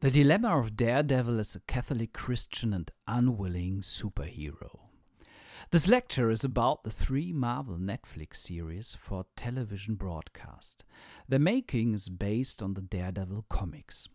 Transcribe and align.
the 0.00 0.10
dilemma 0.10 0.58
of 0.58 0.76
Daredevil 0.76 1.38
as 1.38 1.54
a 1.54 1.60
Catholic 1.60 2.14
Christian 2.14 2.72
and 2.72 2.90
unwilling 3.06 3.82
superhero. 3.82 4.86
This 5.72 5.86
lecture 5.86 6.30
is 6.30 6.42
about 6.42 6.84
the 6.84 6.90
three 6.90 7.34
Marvel 7.34 7.76
Netflix 7.76 8.36
series 8.36 8.96
for 8.98 9.26
television 9.36 9.96
broadcast. 9.96 10.84
The 11.28 11.38
making 11.38 11.92
is 11.92 12.08
based 12.08 12.62
on 12.62 12.72
the 12.72 12.80
Daredevil 12.80 13.44
comics. 13.50 14.08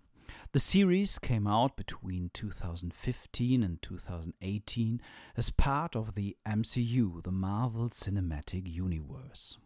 The 0.53 0.59
series 0.59 1.19
came 1.19 1.45
out 1.45 1.77
between 1.77 2.31
2015 2.33 3.61
and 3.61 3.79
2018 3.79 5.01
as 5.37 5.51
part 5.51 5.95
of 5.95 6.15
the 6.15 6.35
MCU, 6.47 7.23
the 7.23 7.31
Marvel 7.31 7.91
Cinematic 7.91 8.63
Universe. 8.65 9.59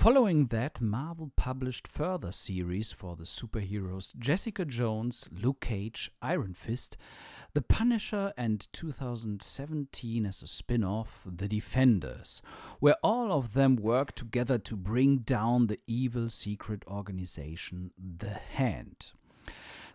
Following 0.00 0.46
that, 0.46 0.80
Marvel 0.80 1.30
published 1.36 1.86
further 1.86 2.32
series 2.32 2.90
for 2.90 3.16
the 3.16 3.24
superheroes 3.24 4.16
Jessica 4.16 4.64
Jones, 4.64 5.28
Luke 5.30 5.60
Cage, 5.60 6.10
Iron 6.22 6.54
Fist, 6.54 6.96
The 7.52 7.60
Punisher, 7.60 8.32
and 8.34 8.66
2017 8.72 10.24
as 10.24 10.42
a 10.42 10.46
spin 10.46 10.84
off, 10.84 11.26
The 11.26 11.46
Defenders, 11.46 12.40
where 12.78 12.96
all 13.02 13.30
of 13.30 13.52
them 13.52 13.76
work 13.76 14.14
together 14.14 14.56
to 14.56 14.74
bring 14.74 15.18
down 15.18 15.66
the 15.66 15.78
evil 15.86 16.30
secret 16.30 16.82
organization, 16.86 17.90
The 17.98 18.40
Hand. 18.54 19.12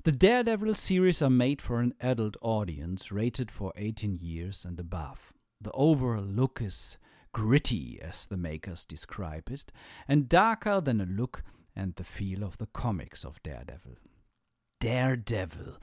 The 0.04 0.12
Daredevil 0.12 0.76
series 0.76 1.24
are 1.24 1.32
made 1.32 1.64
for 1.64 1.80
an 1.80 1.96
adult 2.00 2.38
audience 2.44 3.12
rated 3.12 3.50
for 3.50 3.74
18 3.76 4.18
years 4.22 4.66
and 4.66 4.80
above. 4.80 5.34
The 5.60 5.72
overall 5.72 6.22
look 6.22 6.62
is 6.62 7.00
gritty, 7.36 8.00
as 8.02 8.26
the 8.26 8.38
makers 8.38 8.86
describe 8.86 9.50
it, 9.52 9.70
and 10.08 10.30
darker 10.30 10.80
than 10.80 11.02
a 11.02 11.06
look 11.06 11.44
and 11.76 11.94
the 11.96 12.04
feel 12.06 12.46
of 12.46 12.58
the 12.60 12.68
comics 12.68 13.26
of 13.26 13.44
Daredevil. 13.44 13.98
Daredevil. 14.80 15.76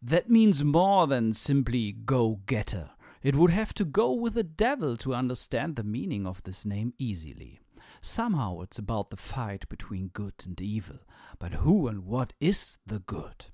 That 0.00 0.30
means 0.30 0.62
more 0.62 1.08
than 1.08 1.32
simply 1.32 1.90
go 1.90 2.38
getter. 2.46 2.90
It 3.20 3.34
would 3.34 3.50
have 3.50 3.74
to 3.74 3.84
go 3.84 4.12
with 4.12 4.34
the 4.34 4.44
devil 4.44 4.96
to 4.98 5.12
understand 5.12 5.74
the 5.74 5.82
meaning 5.82 6.24
of 6.24 6.40
this 6.44 6.64
name 6.64 6.94
easily. 6.98 7.58
Somehow 8.00 8.60
it's 8.60 8.78
about 8.78 9.10
the 9.10 9.16
fight 9.16 9.68
between 9.68 10.06
good 10.06 10.34
and 10.46 10.60
evil. 10.60 11.00
But 11.40 11.54
who 11.54 11.88
and 11.88 12.06
what 12.06 12.32
is 12.38 12.78
the 12.86 13.00
good? 13.00 13.46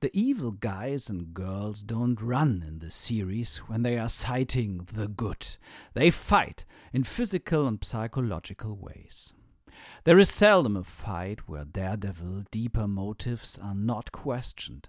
The 0.00 0.10
evil 0.18 0.50
guys 0.50 1.08
and 1.08 1.32
girls 1.32 1.82
don't 1.82 2.20
run 2.20 2.64
in 2.66 2.80
this 2.80 2.96
series 2.96 3.58
when 3.68 3.82
they 3.82 3.98
are 3.98 4.08
citing 4.08 4.88
the 4.92 5.06
good. 5.06 5.56
They 5.94 6.10
fight 6.10 6.64
in 6.92 7.04
physical 7.04 7.66
and 7.66 7.82
psychological 7.84 8.76
ways. 8.76 9.32
There 10.04 10.18
is 10.18 10.28
seldom 10.28 10.76
a 10.76 10.84
fight 10.84 11.48
where 11.48 11.64
Daredevil 11.64 12.46
deeper 12.50 12.88
motives 12.88 13.58
are 13.62 13.74
not 13.74 14.12
questioned. 14.12 14.88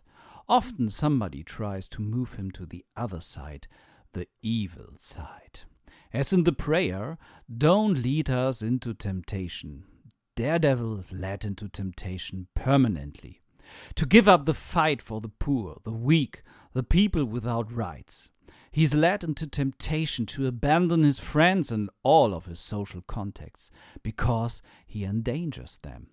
Often 0.50 0.90
somebody 0.90 1.44
tries 1.44 1.88
to 1.90 2.02
move 2.02 2.34
him 2.34 2.52
to 2.52 2.66
the 2.66 2.84
other 2.98 3.22
side, 3.22 3.68
the 4.14 4.28
evil 4.42 4.96
side. 4.98 5.62
As 6.12 6.34
in 6.34 6.44
the 6.44 6.54
prayer, 6.54 7.18
don't 7.56 8.02
lead 8.02 8.30
us 8.30 8.62
into 8.62 8.94
temptation. 8.94 9.84
Daredevil 10.36 11.00
is 11.00 11.14
led 11.14 11.46
into 11.46 11.70
temptation 11.70 12.48
permanently 12.56 13.43
to 13.96 14.06
give 14.06 14.28
up 14.28 14.46
the 14.46 14.54
fight 14.54 15.02
for 15.02 15.22
the 15.22 15.30
poor, 15.30 15.80
the 15.84 15.92
weak, 15.92 16.44
the 16.74 16.84
people 16.84 17.26
without 17.26 17.72
rights. 17.72 18.30
He 18.72 18.84
is 18.84 18.96
led 18.96 19.24
into 19.24 19.46
temptation 19.46 20.26
to 20.28 20.48
abandon 20.48 21.04
his 21.04 21.20
friends 21.20 21.72
and 21.72 21.92
all 22.02 22.34
of 22.34 22.46
his 22.46 22.60
social 22.60 23.02
contacts 23.02 23.70
because 24.02 24.64
he 24.88 25.04
endangers 25.04 25.78
them. 25.84 26.08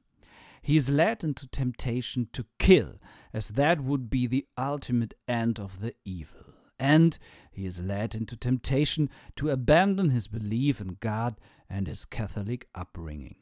He 0.60 0.76
is 0.76 0.90
led 0.90 1.24
into 1.24 1.48
temptation 1.48 2.28
to 2.34 2.44
kill, 2.58 3.00
as 3.32 3.48
that 3.48 3.82
would 3.82 4.10
be 4.10 4.26
the 4.26 4.46
ultimate 4.58 5.14
end 5.26 5.58
of 5.58 5.80
the 5.80 5.94
evil. 6.04 6.52
And 6.78 7.18
he 7.50 7.64
is 7.64 7.80
led 7.80 8.14
into 8.14 8.36
temptation 8.36 9.08
to 9.36 9.48
abandon 9.48 10.10
his 10.10 10.28
belief 10.28 10.80
in 10.80 10.98
God 11.00 11.40
and 11.68 11.86
his 11.86 12.04
Catholic 12.04 12.68
upbringing. 12.74 13.36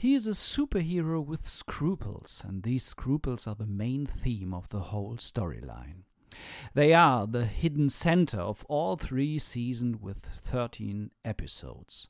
He 0.00 0.14
is 0.14 0.26
a 0.26 0.30
superhero 0.30 1.22
with 1.22 1.46
scruples, 1.46 2.42
and 2.48 2.62
these 2.62 2.84
scruples 2.84 3.46
are 3.46 3.54
the 3.54 3.66
main 3.66 4.06
theme 4.06 4.54
of 4.54 4.66
the 4.70 4.80
whole 4.80 5.16
storyline. 5.16 6.04
They 6.72 6.94
are 6.94 7.26
the 7.26 7.44
hidden 7.44 7.90
center 7.90 8.40
of 8.40 8.64
all 8.66 8.96
three 8.96 9.38
seasons 9.38 9.98
with 10.00 10.24
13 10.24 11.10
episodes. 11.22 12.08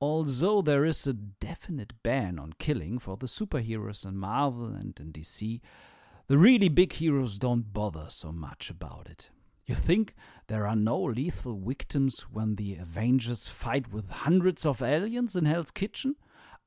Although 0.00 0.62
there 0.62 0.86
is 0.86 1.06
a 1.06 1.12
definite 1.12 1.92
ban 2.02 2.38
on 2.38 2.54
killing 2.58 2.98
for 2.98 3.18
the 3.18 3.26
superheroes 3.26 4.06
in 4.06 4.16
Marvel 4.16 4.68
and 4.68 4.98
in 4.98 5.12
DC, 5.12 5.60
the 6.26 6.38
really 6.38 6.70
big 6.70 6.94
heroes 6.94 7.38
don't 7.38 7.74
bother 7.74 8.06
so 8.08 8.32
much 8.32 8.70
about 8.70 9.08
it. 9.10 9.28
You 9.66 9.74
think 9.74 10.14
there 10.46 10.66
are 10.66 10.74
no 10.74 10.98
lethal 10.98 11.60
victims 11.60 12.20
when 12.32 12.56
the 12.56 12.76
Avengers 12.76 13.46
fight 13.46 13.92
with 13.92 14.08
hundreds 14.08 14.64
of 14.64 14.80
aliens 14.80 15.36
in 15.36 15.44
Hell's 15.44 15.70
Kitchen? 15.70 16.16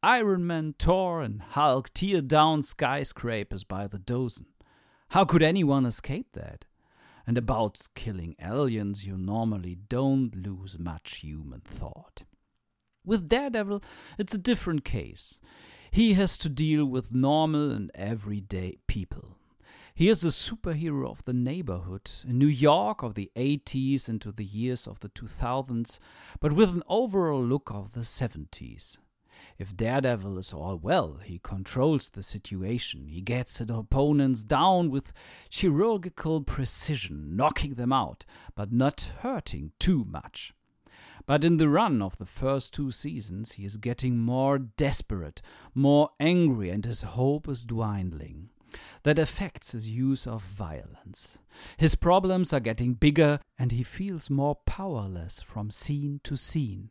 Iron 0.05 0.45
Man, 0.45 0.75
Thor 0.77 1.21
and 1.21 1.41
Hulk 1.41 1.93
tear 1.93 2.19
down 2.19 2.61
skyscrapers 2.61 3.63
by 3.63 3.87
the 3.87 3.97
dozen. 3.97 4.47
How 5.11 5.23
could 5.23 5.41
anyone 5.41 5.85
escape 5.85 6.33
that? 6.33 6.65
And 7.25 7.37
about 7.37 7.79
killing 7.95 8.35
aliens, 8.37 9.07
you 9.07 9.17
normally 9.17 9.75
don't 9.87 10.35
lose 10.35 10.77
much 10.77 11.19
human 11.19 11.61
thought. 11.61 12.23
With 13.05 13.29
Daredevil, 13.29 13.81
it's 14.17 14.33
a 14.33 14.37
different 14.37 14.83
case. 14.83 15.39
He 15.89 16.15
has 16.15 16.37
to 16.39 16.49
deal 16.49 16.83
with 16.83 17.13
normal 17.13 17.71
and 17.71 17.89
everyday 17.95 18.79
people. 18.87 19.37
He 19.95 20.09
is 20.09 20.25
a 20.25 20.27
superhero 20.27 21.09
of 21.09 21.23
the 21.23 21.31
neighborhood 21.31 22.11
in 22.27 22.37
New 22.37 22.47
York 22.47 23.03
of 23.03 23.13
the 23.13 23.31
80s 23.37 24.09
into 24.09 24.33
the 24.33 24.43
years 24.43 24.85
of 24.85 24.99
the 24.99 25.07
2000s, 25.07 25.99
but 26.41 26.51
with 26.51 26.71
an 26.71 26.83
overall 26.89 27.41
look 27.41 27.71
of 27.71 27.93
the 27.93 28.01
70s. 28.01 28.97
If 29.63 29.77
Daredevil 29.77 30.39
is 30.39 30.51
all 30.51 30.75
well, 30.75 31.21
he 31.23 31.39
controls 31.41 32.09
the 32.09 32.21
situation. 32.21 33.07
He 33.07 33.21
gets 33.21 33.59
his 33.59 33.69
opponents 33.69 34.43
down 34.43 34.91
with 34.91 35.13
chirurgical 35.49 36.41
precision, 36.41 37.37
knocking 37.37 37.75
them 37.75 37.93
out, 37.93 38.25
but 38.55 38.73
not 38.73 39.13
hurting 39.19 39.71
too 39.79 40.03
much. 40.03 40.53
But 41.25 41.45
in 41.45 41.55
the 41.55 41.69
run 41.69 42.01
of 42.01 42.17
the 42.17 42.25
first 42.25 42.73
two 42.73 42.91
seasons, 42.91 43.53
he 43.53 43.63
is 43.63 43.77
getting 43.77 44.17
more 44.17 44.59
desperate, 44.59 45.41
more 45.73 46.09
angry, 46.19 46.69
and 46.69 46.83
his 46.83 47.03
hope 47.03 47.47
is 47.47 47.63
dwindling. 47.63 48.49
That 49.03 49.17
affects 49.17 49.71
his 49.71 49.87
use 49.87 50.27
of 50.27 50.43
violence. 50.43 51.37
His 51.77 51.95
problems 51.95 52.51
are 52.51 52.59
getting 52.59 52.95
bigger, 52.95 53.39
and 53.57 53.71
he 53.71 53.83
feels 53.83 54.29
more 54.29 54.57
powerless 54.65 55.41
from 55.41 55.71
scene 55.71 56.19
to 56.25 56.35
scene. 56.35 56.89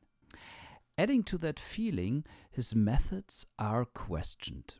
Adding 0.98 1.22
to 1.24 1.38
that 1.38 1.58
feeling, 1.58 2.24
his 2.50 2.74
methods 2.74 3.46
are 3.58 3.84
questioned. 3.84 4.74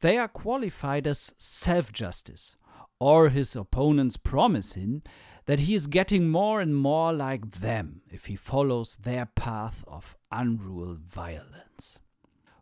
They 0.00 0.18
are 0.18 0.28
qualified 0.28 1.06
as 1.06 1.34
self 1.38 1.92
justice, 1.92 2.56
or 2.98 3.28
his 3.28 3.54
opponents 3.54 4.16
promise 4.16 4.74
him 4.74 5.02
that 5.46 5.60
he 5.60 5.74
is 5.74 5.86
getting 5.86 6.28
more 6.28 6.60
and 6.60 6.76
more 6.76 7.12
like 7.12 7.52
them 7.60 8.02
if 8.10 8.26
he 8.26 8.36
follows 8.36 8.96
their 8.96 9.26
path 9.26 9.84
of 9.86 10.16
unruled 10.30 11.00
violence. 11.00 11.98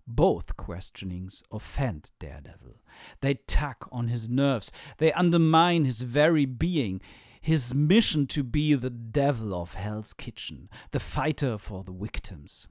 Both 0.06 0.56
questionings 0.56 1.42
offend 1.52 2.10
Daredevil. 2.18 2.80
They 3.20 3.34
tug 3.46 3.88
on 3.92 4.08
his 4.08 4.28
nerves, 4.28 4.72
they 4.98 5.12
undermine 5.12 5.84
his 5.84 6.00
very 6.00 6.44
being, 6.46 7.00
his 7.40 7.72
mission 7.72 8.26
to 8.28 8.42
be 8.42 8.74
the 8.74 8.90
devil 8.90 9.54
of 9.54 9.74
Hell's 9.74 10.12
Kitchen, 10.12 10.68
the 10.90 11.00
fighter 11.00 11.56
for 11.56 11.82
the 11.82 11.92
victims. 11.92 12.68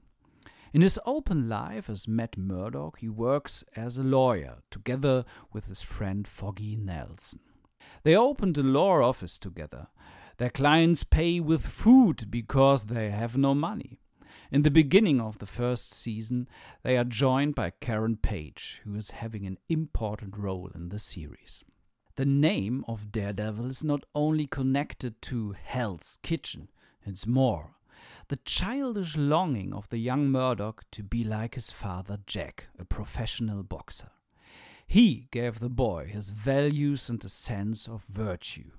In 0.72 0.82
his 0.82 1.00
open 1.04 1.48
life 1.48 1.90
as 1.90 2.06
Matt 2.06 2.38
Murdock, 2.38 2.98
he 3.00 3.08
works 3.08 3.64
as 3.74 3.98
a 3.98 4.04
lawyer 4.04 4.58
together 4.70 5.24
with 5.52 5.64
his 5.64 5.82
friend 5.82 6.28
Foggy 6.28 6.76
Nelson. 6.76 7.40
They 8.04 8.14
opened 8.14 8.56
a 8.56 8.62
law 8.62 9.02
office 9.02 9.36
together. 9.36 9.88
Their 10.36 10.50
clients 10.50 11.02
pay 11.02 11.40
with 11.40 11.66
food 11.66 12.30
because 12.30 12.84
they 12.84 13.10
have 13.10 13.36
no 13.36 13.52
money. 13.52 14.00
In 14.52 14.62
the 14.62 14.70
beginning 14.70 15.20
of 15.20 15.38
the 15.38 15.46
first 15.46 15.92
season, 15.92 16.48
they 16.84 16.96
are 16.96 17.04
joined 17.04 17.56
by 17.56 17.70
Karen 17.70 18.16
Page, 18.16 18.80
who 18.84 18.94
is 18.94 19.10
having 19.10 19.46
an 19.46 19.58
important 19.68 20.36
role 20.36 20.70
in 20.72 20.90
the 20.90 21.00
series. 21.00 21.64
The 22.14 22.26
name 22.26 22.84
of 22.86 23.10
Daredevil 23.10 23.66
is 23.66 23.82
not 23.82 24.04
only 24.14 24.46
connected 24.46 25.20
to 25.22 25.56
Hell's 25.60 26.18
Kitchen, 26.22 26.68
it's 27.04 27.26
more 27.26 27.74
the 28.30 28.36
childish 28.44 29.16
longing 29.16 29.74
of 29.74 29.88
the 29.88 29.98
young 29.98 30.28
Murdock 30.28 30.84
to 30.92 31.02
be 31.02 31.24
like 31.24 31.56
his 31.56 31.72
father 31.72 32.16
Jack, 32.28 32.68
a 32.78 32.84
professional 32.84 33.64
boxer. 33.64 34.12
He 34.86 35.26
gave 35.32 35.58
the 35.58 35.68
boy 35.68 36.06
his 36.06 36.30
values 36.30 37.08
and 37.08 37.24
a 37.24 37.28
sense 37.28 37.88
of 37.88 38.04
virtue. 38.04 38.70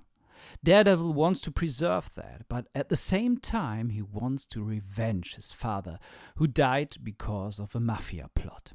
Daredevil 0.64 1.12
wants 1.12 1.42
to 1.42 1.50
preserve 1.50 2.10
that, 2.14 2.46
but 2.48 2.68
at 2.74 2.88
the 2.88 2.96
same 2.96 3.36
time, 3.36 3.90
he 3.90 4.00
wants 4.00 4.46
to 4.46 4.64
revenge 4.64 5.34
his 5.34 5.52
father, 5.52 5.98
who 6.36 6.46
died 6.46 6.96
because 7.02 7.60
of 7.60 7.76
a 7.76 7.80
mafia 7.80 8.30
plot. 8.34 8.72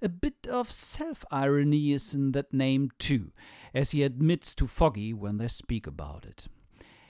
A 0.00 0.08
bit 0.08 0.46
of 0.48 0.72
self 0.72 1.22
irony 1.30 1.92
is 1.92 2.14
in 2.14 2.32
that 2.32 2.54
name, 2.54 2.88
too, 2.98 3.32
as 3.74 3.90
he 3.90 4.02
admits 4.02 4.54
to 4.54 4.66
Foggy 4.66 5.12
when 5.12 5.36
they 5.36 5.48
speak 5.48 5.86
about 5.86 6.24
it. 6.24 6.46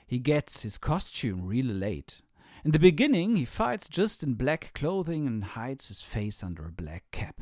He 0.04 0.18
gets 0.18 0.62
his 0.62 0.78
costume 0.78 1.46
really 1.46 1.74
late. 1.74 2.22
In 2.64 2.70
the 2.70 2.78
beginning, 2.78 3.34
he 3.34 3.44
fights 3.44 3.88
just 3.88 4.22
in 4.22 4.34
black 4.34 4.70
clothing 4.72 5.26
and 5.26 5.42
hides 5.42 5.88
his 5.88 6.00
face 6.00 6.44
under 6.44 6.64
a 6.66 6.72
black 6.72 7.02
cap. 7.10 7.40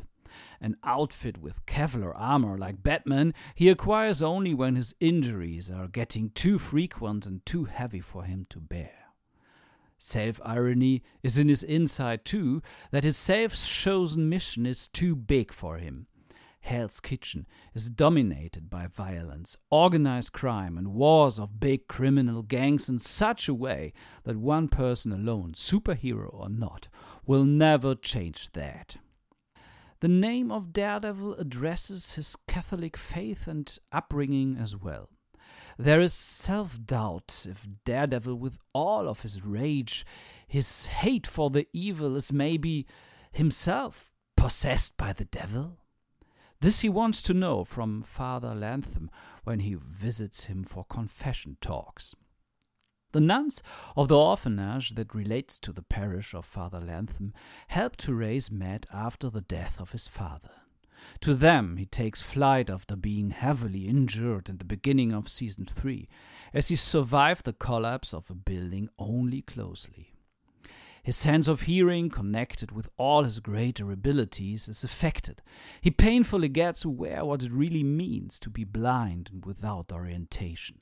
An 0.59 0.77
outfit 0.83 1.37
with 1.37 1.63
Kevlar 1.67 2.13
armor 2.15 2.57
like 2.57 2.81
Batman 2.81 3.33
he 3.53 3.69
acquires 3.69 4.23
only 4.23 4.55
when 4.55 4.75
his 4.75 4.95
injuries 4.99 5.69
are 5.69 5.87
getting 5.87 6.31
too 6.31 6.57
frequent 6.57 7.27
and 7.27 7.45
too 7.45 7.65
heavy 7.65 7.99
for 7.99 8.23
him 8.23 8.47
to 8.49 8.59
bear. 8.59 8.93
Self 9.99 10.41
irony 10.43 11.03
is 11.21 11.37
in 11.37 11.49
his 11.49 11.61
inside, 11.61 12.25
too, 12.25 12.63
that 12.89 13.03
his 13.03 13.15
self 13.15 13.53
chosen 13.55 14.27
mission 14.27 14.65
is 14.65 14.87
too 14.87 15.15
big 15.15 15.53
for 15.53 15.77
him. 15.77 16.07
Hell's 16.61 16.99
Kitchen 16.99 17.47
is 17.73 17.89
dominated 17.89 18.69
by 18.69 18.87
violence, 18.87 19.57
organized 19.69 20.31
crime, 20.31 20.77
and 20.77 20.93
wars 20.93 21.37
of 21.37 21.59
big 21.59 21.87
criminal 21.87 22.43
gangs 22.43 22.87
in 22.87 22.99
such 22.99 23.47
a 23.49 23.53
way 23.53 23.93
that 24.23 24.37
one 24.37 24.67
person 24.67 25.11
alone, 25.11 25.53
superhero 25.53 26.29
or 26.33 26.49
not, 26.49 26.87
will 27.25 27.43
never 27.43 27.95
change 27.95 28.51
that. 28.53 28.97
The 29.99 30.07
name 30.07 30.51
of 30.51 30.71
Daredevil 30.71 31.35
addresses 31.35 32.13
his 32.13 32.35
Catholic 32.47 32.95
faith 32.95 33.47
and 33.47 33.77
upbringing 33.91 34.57
as 34.57 34.75
well. 34.75 35.09
There 35.77 36.01
is 36.01 36.13
self 36.13 36.79
doubt 36.83 37.45
if 37.49 37.67
Daredevil, 37.85 38.35
with 38.35 38.57
all 38.73 39.07
of 39.09 39.21
his 39.21 39.43
rage, 39.43 40.05
his 40.47 40.85
hate 40.87 41.27
for 41.27 41.49
the 41.49 41.67
evil, 41.73 42.15
is 42.15 42.31
maybe 42.31 42.87
himself 43.31 44.11
possessed 44.35 44.97
by 44.97 45.13
the 45.13 45.25
devil. 45.25 45.80
This 46.61 46.81
he 46.81 46.89
wants 46.89 47.23
to 47.23 47.33
know 47.33 47.63
from 47.63 48.03
Father 48.03 48.53
Lantom 48.53 49.09
when 49.43 49.61
he 49.61 49.73
visits 49.73 50.45
him 50.45 50.63
for 50.63 50.85
confession 50.85 51.57
talks. 51.59 52.13
The 53.13 53.19
nuns 53.19 53.63
of 53.97 54.09
the 54.09 54.17
orphanage 54.17 54.91
that 54.91 55.15
relates 55.15 55.59
to 55.59 55.73
the 55.73 55.81
parish 55.81 56.35
of 56.35 56.45
Father 56.45 56.79
Lantom 56.79 57.33
help 57.69 57.97
to 57.97 58.13
raise 58.13 58.51
Matt 58.51 58.85
after 58.93 59.27
the 59.27 59.41
death 59.41 59.81
of 59.81 59.91
his 59.91 60.07
father. 60.07 60.51
To 61.21 61.33
them 61.33 61.77
he 61.77 61.87
takes 61.87 62.21
flight 62.21 62.69
after 62.69 62.95
being 62.95 63.31
heavily 63.31 63.87
injured 63.87 64.47
in 64.47 64.59
the 64.59 64.63
beginning 64.63 65.11
of 65.11 65.29
season 65.29 65.65
3, 65.65 66.07
as 66.53 66.67
he 66.67 66.75
survived 66.75 67.45
the 67.45 67.53
collapse 67.53 68.13
of 68.13 68.29
a 68.29 68.35
building 68.35 68.87
only 68.99 69.41
closely. 69.41 70.10
His 71.03 71.15
sense 71.15 71.47
of 71.47 71.61
hearing, 71.61 72.09
connected 72.09 72.71
with 72.71 72.87
all 72.97 73.23
his 73.23 73.39
greater 73.39 73.91
abilities, 73.91 74.67
is 74.67 74.83
affected. 74.83 75.41
He 75.81 75.89
painfully 75.89 76.47
gets 76.47 76.85
aware 76.85 77.25
what 77.25 77.41
it 77.43 77.51
really 77.51 77.83
means 77.83 78.39
to 78.39 78.49
be 78.49 78.63
blind 78.63 79.29
and 79.33 79.43
without 79.45 79.91
orientation. 79.91 80.79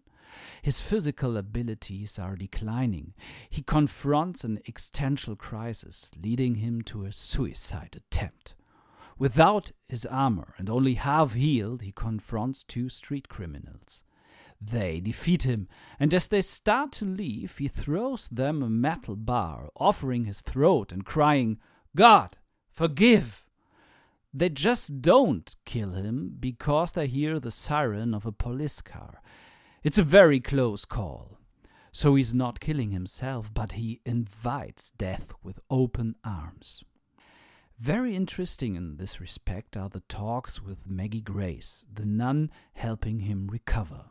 His 0.62 0.82
physical 0.82 1.38
abilities 1.38 2.20
are 2.20 2.36
declining. 2.36 3.14
He 3.50 3.62
confronts 3.62 4.44
an 4.44 4.60
existential 4.68 5.36
crisis, 5.36 6.12
leading 6.22 6.56
him 6.56 6.82
to 6.84 7.06
a 7.06 7.12
suicide 7.12 7.96
attempt. 7.96 8.56
Without 9.18 9.72
his 9.88 10.06
armor 10.06 10.54
and 10.58 10.70
only 10.70 10.94
half 10.96 11.34
healed, 11.34 11.82
he 11.82 11.92
confronts 11.92 12.64
two 12.64 12.90
street 12.90 13.28
criminals. 13.28 14.04
They 14.62 15.00
defeat 15.00 15.44
him, 15.44 15.68
and 16.00 16.14
as 16.14 16.28
they 16.28 16.42
start 16.42 16.92
to 16.94 17.06
leave, 17.06 17.58
he 17.58 17.68
throws 17.68 18.28
them 18.28 18.62
a 18.62 18.70
metal 18.70 19.16
bar, 19.16 19.70
offering 19.76 20.26
his 20.26 20.42
throat 20.42 20.92
and 20.92 21.06
crying, 21.06 21.60
God, 21.96 22.38
forgive! 22.70 23.46
They 24.34 24.50
just 24.50 25.02
don't 25.02 25.56
kill 25.66 25.94
him 25.94 26.36
because 26.40 26.92
they 26.92 27.08
hear 27.08 27.40
the 27.40 27.52
siren 27.52 28.14
of 28.14 28.26
a 28.26 28.32
police 28.32 28.82
car. 28.82 29.22
It's 29.82 29.98
a 29.98 30.04
very 30.04 30.40
close 30.40 30.86
call. 30.86 31.38
So 31.92 32.16
he's 32.16 32.34
not 32.34 32.60
killing 32.60 32.92
himself, 32.92 33.52
but 33.54 33.72
he 33.72 34.02
invites 34.06 34.92
death 34.92 35.34
with 35.42 35.60
open 35.72 36.16
arms. 36.24 36.84
Very 37.80 38.16
interesting 38.16 38.76
in 38.76 38.98
this 38.98 39.20
respect 39.20 39.76
are 39.78 39.90
the 39.90 40.02
talks 40.02 40.62
with 40.62 40.86
Maggie 40.86 41.22
Grace, 41.22 41.86
the 41.92 42.06
nun 42.06 42.52
helping 42.74 43.22
him 43.22 43.48
recover. 43.48 44.06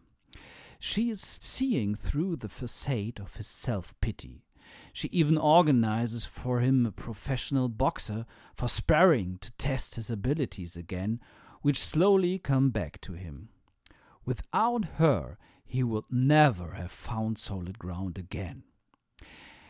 She 0.79 1.11
is 1.11 1.21
seeing 1.21 1.95
through 1.95 2.37
the 2.37 2.49
facade 2.49 3.21
of 3.21 3.37
his 3.37 3.47
self 3.47 3.95
pity. 4.01 4.45
She 4.93 5.09
even 5.09 5.39
organizes 5.39 6.25
for 6.25 6.61
him 6.61 6.87
a 6.87 6.93
professional 6.93 7.69
boxer 7.69 8.27
for 8.55 8.69
sparring 8.69 9.39
to 9.41 9.53
test 9.53 9.95
his 9.95 10.11
abilities 10.11 10.77
again, 10.77 11.21
which 11.63 11.79
slowly 11.83 12.39
come 12.39 12.71
back 12.71 13.01
to 13.03 13.15
him. 13.15 13.49
Without 14.25 14.85
her, 14.97 15.39
he 15.65 15.83
would 15.83 16.05
never 16.11 16.73
have 16.73 16.93
found 16.93 17.39
solid 17.39 17.79
ground 17.79 18.19
again. 18.19 18.63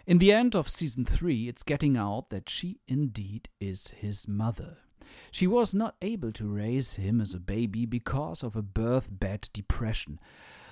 In 0.06 0.19
the 0.19 0.32
end 0.32 0.54
of 0.54 0.69
season 0.69 1.04
3, 1.04 1.49
it's 1.49 1.62
getting 1.62 1.96
out 1.96 2.31
that 2.31 2.49
she 2.49 2.81
indeed 2.87 3.49
is 3.61 3.88
his 3.88 4.26
mother. 4.26 4.78
She 5.31 5.46
was 5.46 5.75
not 5.75 5.96
able 6.02 6.32
to 6.32 6.49
raise 6.49 6.94
him 6.94 7.20
as 7.20 7.34
a 7.34 7.40
baby 7.40 7.87
because 7.87 8.43
of 8.43 8.56
a 8.56 8.62
birth 8.62 9.08
bed 9.11 9.49
depression, 9.52 10.19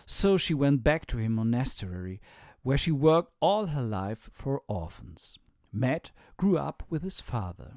so 0.06 0.36
she 0.36 0.54
went 0.54 0.84
back 0.84 1.06
to 1.06 1.18
a 1.18 1.28
monastery 1.28 2.20
where 2.62 2.78
she 2.78 2.92
worked 2.92 3.32
all 3.40 3.66
her 3.66 3.82
life 3.82 4.30
for 4.32 4.62
orphans. 4.68 5.38
Matt 5.72 6.12
grew 6.36 6.56
up 6.56 6.84
with 6.88 7.02
his 7.02 7.20
father. 7.20 7.74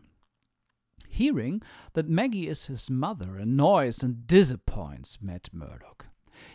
Hearing 1.08 1.62
that 1.94 2.08
Maggie 2.08 2.48
is 2.48 2.68
his 2.68 2.90
mother 2.90 3.38
annoys 3.38 4.04
and 4.04 4.26
disappoints 4.28 5.18
Matt 5.22 5.50
Murdock. 5.52 6.06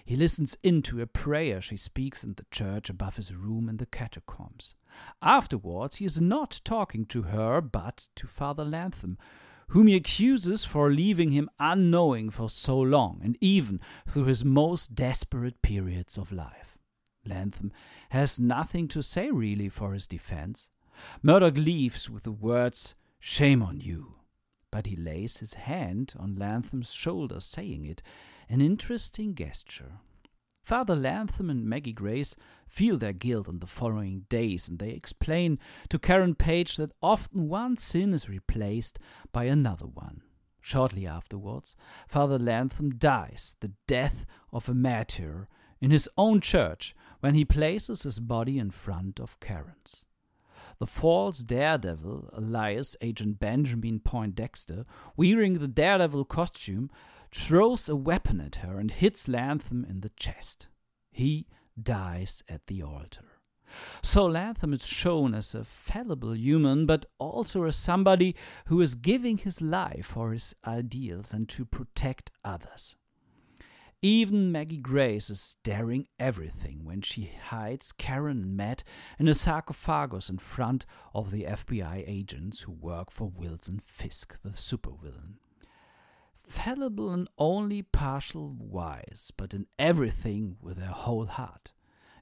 He 0.05 0.17
listens 0.17 0.57
in 0.63 0.81
to 0.83 1.01
a 1.01 1.07
prayer 1.07 1.61
she 1.61 1.77
speaks 1.77 2.25
in 2.25 2.35
the 2.35 2.47
church 2.51 2.89
above 2.89 3.17
his 3.17 3.35
room 3.35 3.69
in 3.69 3.77
the 3.77 3.87
catacombs. 3.87 4.75
Afterwards, 5.21 5.97
he 5.97 6.05
is 6.05 6.21
not 6.21 6.61
talking 6.65 7.05
to 7.07 7.23
her, 7.23 7.61
but 7.61 8.09
to 8.17 8.27
Father 8.27 8.65
Lantom, 8.65 9.19
whom 9.69 9.87
he 9.87 9.95
accuses 9.95 10.65
for 10.65 10.91
leaving 10.91 11.31
him 11.31 11.51
unknowing 11.59 12.31
for 12.31 12.51
so 12.51 12.79
long, 12.79 13.21
and 13.23 13.37
even 13.41 13.81
through 14.09 14.25
his 14.25 14.45
most 14.45 14.95
desperate 14.95 15.61
periods 15.63 16.17
of 16.17 16.33
life. 16.33 16.77
Lantom 17.27 17.73
has 18.11 18.39
nothing 18.39 18.89
to 18.89 19.03
say 19.03 19.31
really 19.31 19.69
for 19.69 19.93
his 19.93 20.07
defense. 20.07 20.69
Murdock 21.23 21.57
leaves 21.57 22.09
with 22.11 22.25
the 22.25 22.33
words, 22.33 22.95
Shame 23.19 23.63
on 23.63 23.81
you. 23.81 24.17
But 24.71 24.87
he 24.87 24.97
lays 24.97 25.39
his 25.39 25.55
hand 25.55 26.15
on 26.19 26.37
Lantom's 26.37 26.93
shoulder, 26.93 27.41
saying 27.41 27.87
it, 27.87 28.03
an 28.49 28.61
interesting 28.61 29.35
gesture. 29.35 30.01
Father 30.65 30.97
Lantom 30.97 31.51
and 31.51 31.67
Maggie 31.67 31.93
Grace 31.93 32.35
feel 32.67 32.97
their 32.97 33.13
guilt 33.13 33.49
on 33.49 33.59
the 33.59 33.67
following 33.67 34.25
days, 34.31 34.67
and 34.67 34.79
they 34.79 34.93
explain 34.93 35.59
to 35.91 35.99
Karen 35.99 36.35
Page 36.35 36.79
that 36.79 36.93
often 37.03 37.51
one 37.51 37.77
sin 37.77 38.15
is 38.15 38.31
replaced 38.31 38.99
by 39.31 39.45
another 39.45 39.85
one. 39.85 40.23
Shortly 40.63 41.07
afterwards, 41.07 41.77
Father 42.09 42.39
Lantom 42.39 42.97
dies 42.97 43.57
the 43.61 43.73
death 43.87 44.25
of 44.55 44.67
a 44.67 44.75
martyr 44.75 45.49
in 45.83 45.91
his 45.91 46.09
own 46.17 46.41
church 46.41 46.97
when 47.21 47.35
he 47.35 47.45
places 47.45 48.05
his 48.05 48.19
body 48.19 48.59
in 48.59 48.71
front 48.71 49.21
of 49.21 49.39
Karen's. 49.41 50.07
The 50.79 50.87
false 50.87 51.41
daredevil, 51.41 52.31
alias 52.35 52.97
Agent 53.03 53.39
Benjamin 53.39 54.01
Poindexter, 54.01 54.87
wearing 55.15 55.59
the 55.59 55.69
daredevil 55.69 56.25
costume, 56.25 56.91
throws 57.35 57.89
a 57.89 57.97
weapon 57.97 58.41
at 58.41 58.57
her 58.57 58.79
and 58.79 58.93
hits 58.93 59.27
Lantom 59.27 59.85
in 59.85 60.01
the 60.01 60.11
chest. 60.11 60.69
He 61.11 61.47
dies 61.81 62.45
at 62.49 62.69
the 62.69 62.83
altar. 62.83 63.25
So 64.03 64.25
Lantom 64.27 64.73
is 64.73 64.87
shown 64.87 65.35
as 65.35 65.53
a 65.53 65.65
fallible 65.65 66.37
human, 66.37 66.87
but 66.87 67.07
also 67.19 67.65
as 67.65 67.77
somebody 67.77 68.37
who 68.67 68.81
is 68.81 68.95
giving 68.95 69.39
his 69.39 69.61
life 69.61 70.07
for 70.07 70.33
his 70.33 70.55
ideals 70.65 71.33
and 71.33 71.49
to 71.49 71.65
protect 71.65 72.31
others. 72.45 72.95
Even 74.01 74.53
Maggie 74.53 74.77
Grace 74.77 75.29
is 75.29 75.57
daring 75.65 76.07
everything 76.21 76.85
when 76.85 77.01
she 77.01 77.33
hides 77.49 77.91
Karen 77.91 78.43
and 78.43 78.57
Matt 78.57 78.85
in 79.19 79.27
a 79.27 79.35
sarcophagus 79.35 80.29
in 80.29 80.39
front 80.39 80.87
of 81.15 81.31
the 81.31 81.45
FBI 81.45 82.05
agents 82.07 82.61
who 82.61 82.73
work 82.73 83.11
for 83.11 83.33
Wilson 83.35 83.81
Fisk, 83.85 84.39
the 84.43 84.51
supervillain 84.51 85.39
fallible 86.49 87.11
and 87.11 87.29
only 87.39 87.83
partial 87.83 88.55
wise, 88.59 89.33
but 89.37 89.55
in 89.55 89.67
everything 89.79 90.57
with 90.61 90.79
their 90.79 90.89
whole 90.89 91.27
heart. 91.27 91.73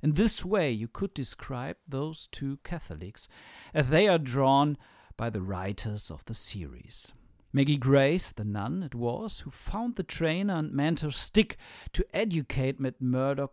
In 0.03 0.15
this 0.15 0.45
way, 0.45 0.71
you 0.71 0.89
could 0.89 1.15
describe 1.15 1.77
those 1.87 2.29
two 2.33 2.59
Catholics 2.65 3.29
as 3.73 3.89
they 3.89 4.09
are 4.09 4.19
drawn 4.19 4.77
by 5.17 5.31
the 5.31 5.43
writers 5.43 6.11
of 6.11 6.25
the 6.25 6.35
series. 6.35 7.13
Maggie 7.55 7.77
Grace, 7.77 8.33
the 8.33 8.45
nun 8.45 8.83
it 8.83 8.95
was, 8.95 9.41
who 9.41 9.51
found 9.51 9.97
the 9.97 10.03
trainer 10.03 10.55
and 10.55 10.73
mentor 10.73 11.11
Stick 11.11 11.59
to 11.93 12.05
educate 12.15 12.81
Matt 12.81 12.95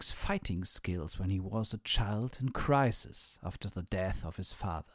fighting 0.06 0.64
skills 0.64 1.20
when 1.20 1.30
he 1.30 1.40
was 1.40 1.74
a 1.74 1.80
child 1.80 2.38
in 2.40 2.50
crisis 2.50 3.38
after 3.44 3.70
the 3.70 3.84
death 3.84 4.24
of 4.26 4.38
his 4.38 4.54
father. 4.54 4.88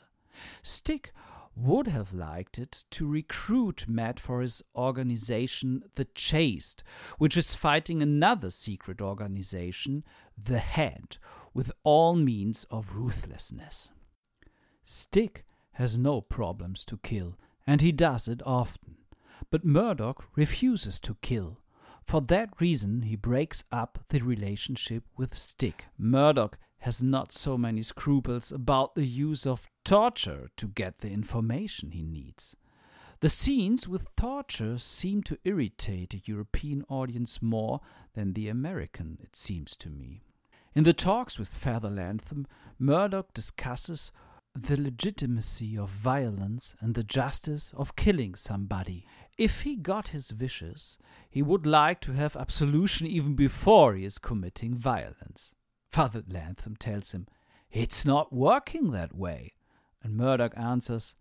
Stick 0.63 1.13
would 1.57 1.87
have 1.87 2.13
liked 2.13 2.59
it 2.59 2.85
to 2.91 3.07
recruit 3.07 3.85
Matt 3.87 4.19
for 4.19 4.41
his 4.41 4.63
organization, 4.75 5.85
The 5.95 6.07
Chaste, 6.15 6.83
which 7.19 7.37
is 7.37 7.55
fighting 7.55 8.03
another 8.03 8.51
secret 8.51 9.01
organization, 9.01 10.05
The 10.43 10.59
Hand, 10.59 11.19
with 11.53 11.71
all 11.85 12.17
means 12.17 12.65
of 12.71 12.97
ruthlessness. 12.97 13.91
Stick 14.83 15.45
has 15.73 15.97
no 15.97 16.21
problems 16.21 16.85
to 16.87 16.99
kill, 16.99 17.39
and 17.67 17.81
he 17.81 17.93
does 17.93 18.29
it 18.29 18.43
often. 18.45 18.97
But 19.51 19.65
Murdock 19.65 20.25
refuses 20.37 20.99
to 21.01 21.17
kill. 21.23 21.61
For 22.05 22.21
that 22.21 22.61
reason, 22.61 23.03
he 23.03 23.17
breaks 23.17 23.65
up 23.73 23.99
the 24.09 24.21
relationship 24.21 25.05
with 25.17 25.35
Stick. 25.35 25.87
Murdock 25.97 26.59
has 26.85 27.03
not 27.03 27.33
so 27.33 27.57
many 27.57 27.83
scruples 27.83 28.53
about 28.53 28.95
the 28.95 29.07
use 29.07 29.47
of 29.47 29.71
torture 29.87 30.51
to 30.55 30.69
get 30.69 30.99
the 30.99 31.09
information 31.09 31.93
he 31.93 32.03
needs. 32.03 32.55
The 33.21 33.31
scenes 33.31 33.89
with 33.89 34.15
torture 34.17 34.77
seem 34.77 35.23
to 35.23 35.39
irritate 35.45 36.13
a 36.13 36.21
European 36.27 36.85
audience 36.91 37.41
more 37.41 37.81
than 38.13 38.35
the 38.35 38.51
American, 38.51 39.19
it 39.23 39.35
seems 39.35 39.79
to 39.79 39.89
me. 39.89 40.25
In 40.75 40.85
the 40.85 40.93
talks 40.93 41.39
with 41.39 41.49
Father 41.49 41.89
Lantom, 41.89 42.47
Murdock 42.79 43.33
discusses 43.33 44.13
the 44.55 44.77
legitimacy 44.77 45.79
of 45.79 45.89
violence 45.89 46.77
and 46.81 46.95
the 46.95 47.03
justice 47.03 47.73
of 47.75 47.97
killing 47.97 48.35
somebody. 48.35 49.07
If 49.39 49.63
he 49.63 49.77
got 49.77 50.09
his 50.09 50.35
wishes, 50.35 50.99
he 51.31 51.41
would 51.41 51.65
like 51.65 52.03
to 52.03 52.13
have 52.13 52.37
absolution 52.37 53.07
even 53.07 53.35
before 53.35 53.95
he 53.95 54.05
is 54.05 54.19
committing 54.19 54.75
violence. 54.75 55.55
Father 55.95 56.25
Lantom 56.29 56.75
tells 56.75 57.13
him, 57.13 57.29
It's 57.71 58.05
not 58.05 58.33
working 58.33 58.91
that 58.91 59.15
way. 59.15 59.53
And 60.03 60.17
Murdock 60.17 60.53
answers, 60.57 61.15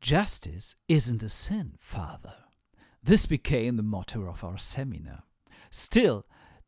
Justice 0.00 0.76
isn't 0.86 1.24
a 1.24 1.28
sin, 1.28 1.72
Father. 1.76 2.34
This 3.02 3.26
became 3.26 3.74
the 3.74 3.82
motto 3.82 4.28
of 4.28 4.44
our 4.44 4.58
seminar. 4.58 5.24
Still, 5.72 6.24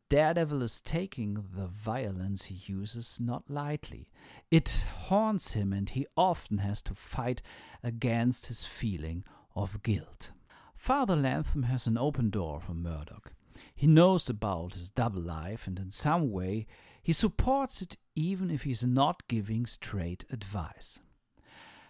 Daredevil 0.09 0.63
is 0.63 0.81
taking 0.81 1.45
the 1.55 1.67
violence 1.67 2.43
he 2.43 2.73
uses 2.73 3.19
not 3.21 3.49
lightly. 3.49 4.09
It 4.51 4.83
haunts 5.03 5.53
him, 5.53 5.71
and 5.71 5.89
he 5.89 6.07
often 6.17 6.57
has 6.57 6.81
to 6.81 6.93
fight 6.93 7.41
against 7.81 8.47
his 8.47 8.65
feeling 8.65 9.23
of 9.55 9.81
guilt. 9.81 10.31
Father 10.73 11.15
Lantom 11.15 11.63
has 11.63 11.87
an 11.87 11.97
open 11.97 12.31
door 12.31 12.59
for 12.59 12.73
Murdock. 12.73 13.31
He 13.73 13.87
knows 13.87 14.29
about 14.29 14.73
his 14.73 14.89
double 14.89 15.21
life, 15.21 15.67
and 15.67 15.79
in 15.79 15.91
some 15.91 16.33
way 16.33 16.67
he 17.05 17.13
supports 17.13 17.83
it 17.83 17.97
even 18.15 18.49
if 18.49 18.63
he's 18.63 18.83
not 18.83 19.27
giving 19.27 19.67
straight 19.67 20.25
advice. 20.31 20.99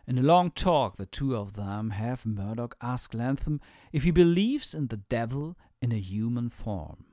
In 0.05 0.17
a 0.17 0.21
long 0.21 0.51
talk 0.51 0.97
the 0.97 1.05
two 1.05 1.37
of 1.37 1.53
them 1.53 1.91
have, 1.91 2.25
Murdock 2.25 2.75
asks 2.81 3.15
Lantom 3.15 3.61
if 3.93 4.03
he 4.03 4.11
believes 4.11 4.73
in 4.73 4.87
the 4.87 4.97
devil 4.97 5.55
in 5.81 5.93
a 5.93 5.99
human 5.99 6.49
form. 6.49 7.05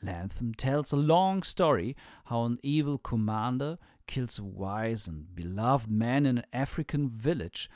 Lantom 0.00 0.54
tells 0.54 0.92
a 0.92 0.96
long 0.96 1.42
story 1.42 1.96
how 2.26 2.44
an 2.44 2.60
evil 2.62 2.96
commander 2.96 3.78
kills 4.06 4.38
a 4.38 4.44
wise 4.44 5.08
and 5.08 5.34
beloved 5.34 5.90
man 5.90 6.26
in 6.26 6.38
an 6.38 6.44
African 6.52 7.10
village 7.10 7.68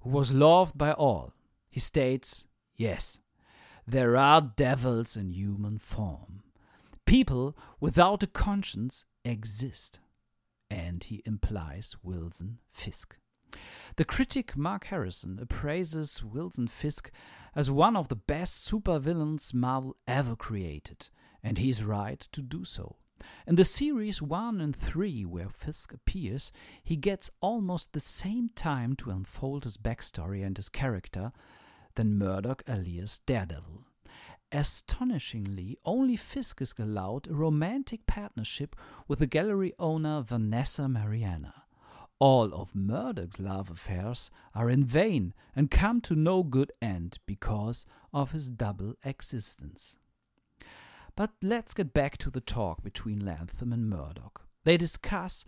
who 0.00 0.10
was 0.10 0.32
loved 0.32 0.76
by 0.76 0.90
all. 0.90 1.32
He 1.70 1.78
states, 1.78 2.44
Yes, 2.74 3.20
there 3.86 4.16
are 4.16 4.40
devils 4.40 5.16
in 5.16 5.30
human 5.30 5.78
form. 5.78 6.42
People 7.08 7.56
without 7.80 8.22
a 8.22 8.26
conscience 8.26 9.06
exist. 9.24 9.98
And 10.68 11.02
he 11.02 11.22
implies 11.24 11.96
Wilson 12.02 12.58
Fisk. 12.70 13.16
The 13.96 14.04
critic 14.04 14.58
Mark 14.58 14.84
Harrison 14.84 15.38
appraises 15.40 16.22
Wilson 16.22 16.68
Fisk 16.68 17.10
as 17.56 17.70
one 17.70 17.96
of 17.96 18.08
the 18.08 18.14
best 18.14 18.70
supervillains 18.70 19.54
Marvel 19.54 19.96
ever 20.06 20.36
created, 20.36 21.08
and 21.42 21.56
he's 21.56 21.82
right 21.82 22.20
to 22.20 22.42
do 22.42 22.66
so. 22.66 22.96
In 23.46 23.54
the 23.54 23.64
series 23.64 24.20
1 24.20 24.60
and 24.60 24.76
3, 24.76 25.24
where 25.24 25.48
Fisk 25.48 25.94
appears, 25.94 26.52
he 26.84 26.96
gets 26.96 27.30
almost 27.40 27.94
the 27.94 28.00
same 28.00 28.50
time 28.54 28.94
to 28.96 29.08
unfold 29.08 29.64
his 29.64 29.78
backstory 29.78 30.44
and 30.44 30.58
his 30.58 30.68
character 30.68 31.32
than 31.94 32.18
Murdock 32.18 32.62
alias 32.68 33.20
Daredevil. 33.24 33.87
Astonishingly, 34.50 35.76
only 35.84 36.16
Fisk 36.16 36.62
is 36.62 36.74
allowed 36.78 37.28
a 37.28 37.34
romantic 37.34 38.06
partnership 38.06 38.74
with 39.06 39.18
the 39.18 39.26
gallery 39.26 39.74
owner 39.78 40.22
Vanessa 40.22 40.88
Mariana. 40.88 41.64
All 42.18 42.54
of 42.54 42.74
Murdock's 42.74 43.38
love 43.38 43.70
affairs 43.70 44.30
are 44.54 44.70
in 44.70 44.84
vain 44.84 45.34
and 45.54 45.70
come 45.70 46.00
to 46.00 46.14
no 46.14 46.42
good 46.42 46.72
end 46.80 47.18
because 47.26 47.84
of 48.12 48.32
his 48.32 48.48
double 48.48 48.94
existence. 49.04 49.98
But 51.14 51.32
let's 51.42 51.74
get 51.74 51.92
back 51.92 52.16
to 52.18 52.30
the 52.30 52.40
talk 52.40 52.82
between 52.82 53.24
Lantom 53.24 53.72
and 53.72 53.90
Murdock. 53.90 54.46
They 54.64 54.76
discuss 54.76 55.44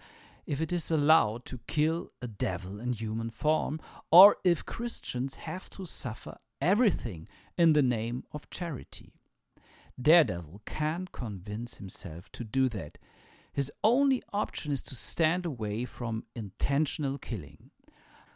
if 0.47 0.61
it 0.61 0.73
is 0.73 0.91
allowed 0.91 1.45
to 1.47 1.61
kill 1.67 2.13
a 2.21 2.27
devil 2.27 2.81
in 2.81 2.93
human 2.93 3.31
form, 3.31 3.81
or 4.11 4.37
if 4.45 4.65
Christians 4.65 5.37
have 5.37 5.71
to 5.71 5.87
suffer 5.87 6.37
everything 6.61 7.29
in 7.57 7.73
the 7.73 7.83
name 7.83 8.25
of 8.33 8.51
charity. 8.51 9.13
Daredevil 10.01 10.63
can't 10.65 11.13
convince 11.13 11.75
himself 11.75 12.31
to 12.33 12.45
do 12.45 12.69
that. 12.71 12.99
His 13.53 13.71
only 13.83 14.23
option 14.33 14.73
is 14.73 14.83
to 14.83 14.95
stand 14.95 15.45
away 15.45 15.85
from 15.85 16.25
intentional 16.35 17.19
killing. 17.19 17.71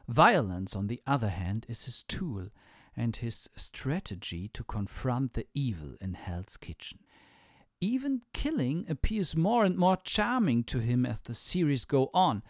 Violence, 0.08 0.76
on 0.76 0.88
the 0.88 1.00
other 1.06 1.30
hand, 1.30 1.64
is 1.68 1.84
his 1.84 2.02
tool 2.02 2.48
and 2.96 3.16
his 3.16 3.48
strategy 3.56 4.48
to 4.48 4.62
confront 4.64 5.32
the 5.32 5.46
evil 5.54 5.94
in 6.00 6.14
Hell's 6.14 6.56
Kitchen. 6.56 6.98
Even 7.80 8.22
killing 8.32 8.86
appears 8.88 9.36
more 9.36 9.64
and 9.64 9.76
more 9.76 9.98
charming 10.04 10.64
to 10.64 10.78
him 10.78 11.04
as 11.04 11.20
the 11.20 11.34
series 11.34 11.84
go 11.84 12.10
on. 12.14 12.42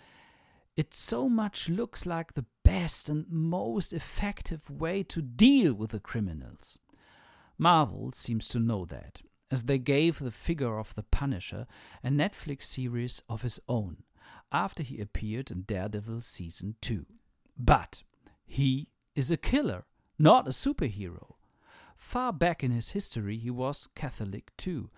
It 0.77 0.93
so 0.95 1.29
much 1.29 1.69
looks 1.69 2.05
like 2.05 2.35
the 2.35 2.47
best 2.65 3.09
and 3.09 3.27
most 3.31 3.93
effective 3.93 4.69
way 4.71 5.05
to 5.05 5.23
deal 5.23 5.73
with 5.73 5.91
the 5.91 6.01
criminals. 6.01 6.79
Marvel 7.57 8.11
seems 8.13 8.49
to 8.49 8.59
know 8.59 8.85
that, 8.87 9.23
as 9.51 9.65
they 9.65 9.79
gave 9.79 10.19
the 10.19 10.33
figure 10.33 10.79
of 10.79 10.95
the 10.95 11.05
Punisher 11.05 11.67
a 12.03 12.09
Netflix 12.09 12.65
series 12.65 13.23
of 13.29 13.43
his 13.43 13.61
own 13.69 14.03
after 14.51 14.83
he 14.83 15.01
appeared 15.01 15.51
in 15.51 15.63
Daredevil 15.63 16.23
Season 16.23 16.75
2. 16.81 17.07
But 17.57 18.03
he 18.45 18.89
is 19.15 19.31
a 19.31 19.37
killer, 19.37 19.85
not 20.19 20.49
a 20.49 20.51
superhero. 20.51 21.35
Far 21.97 22.33
back 22.33 22.65
in 22.65 22.73
his 22.73 22.91
history, 22.91 23.39
he 23.39 23.51
was 23.51 23.89
Catholic 23.95 24.51
too, 24.57 24.91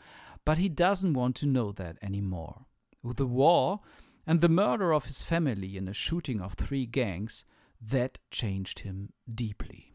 but 0.46 0.56
he 0.56 0.70
doesn't 0.70 1.12
want 1.12 1.36
to 1.36 1.46
know 1.46 1.72
that 1.72 1.98
anymore. 2.00 2.64
With 3.02 3.18
the 3.18 3.26
war 3.26 3.80
and 4.26 4.40
the 4.40 4.48
murder 4.48 4.92
of 4.92 5.04
his 5.04 5.22
family 5.22 5.76
in 5.76 5.88
a 5.88 5.92
shooting 5.92 6.40
of 6.40 6.54
three 6.54 6.86
gangs, 6.86 7.44
that 7.80 8.18
changed 8.30 8.80
him 8.80 9.12
deeply. 9.32 9.92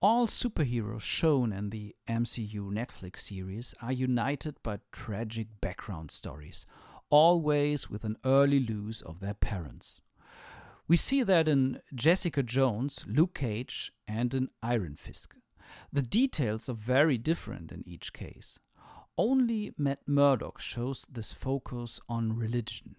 All 0.00 0.26
superheroes 0.26 1.02
shown 1.02 1.52
in 1.52 1.70
the 1.70 1.94
MCU 2.08 2.72
Netflix 2.72 3.20
series 3.20 3.74
are 3.80 3.92
united 3.92 4.60
by 4.62 4.80
tragic 4.90 5.46
background 5.60 6.10
stories, 6.10 6.66
always 7.08 7.88
with 7.88 8.02
an 8.02 8.16
early 8.24 8.58
lose 8.58 9.00
of 9.02 9.20
their 9.20 9.34
parents. 9.34 10.00
We 10.88 10.96
see 10.96 11.22
that 11.22 11.48
in 11.48 11.80
Jessica 11.94 12.42
Jones, 12.42 13.04
Luke 13.06 13.34
Cage, 13.34 13.92
and 14.08 14.34
in 14.34 14.48
Iron 14.62 14.96
Fist. 14.96 15.28
The 15.92 16.02
details 16.02 16.68
are 16.68 16.74
very 16.74 17.16
different 17.16 17.70
in 17.70 17.84
each 17.86 18.12
case. 18.12 18.58
Only 19.16 19.72
Matt 19.78 20.00
Murdock 20.06 20.58
shows 20.58 21.06
this 21.10 21.32
focus 21.32 22.00
on 22.08 22.36
religion. 22.36 22.96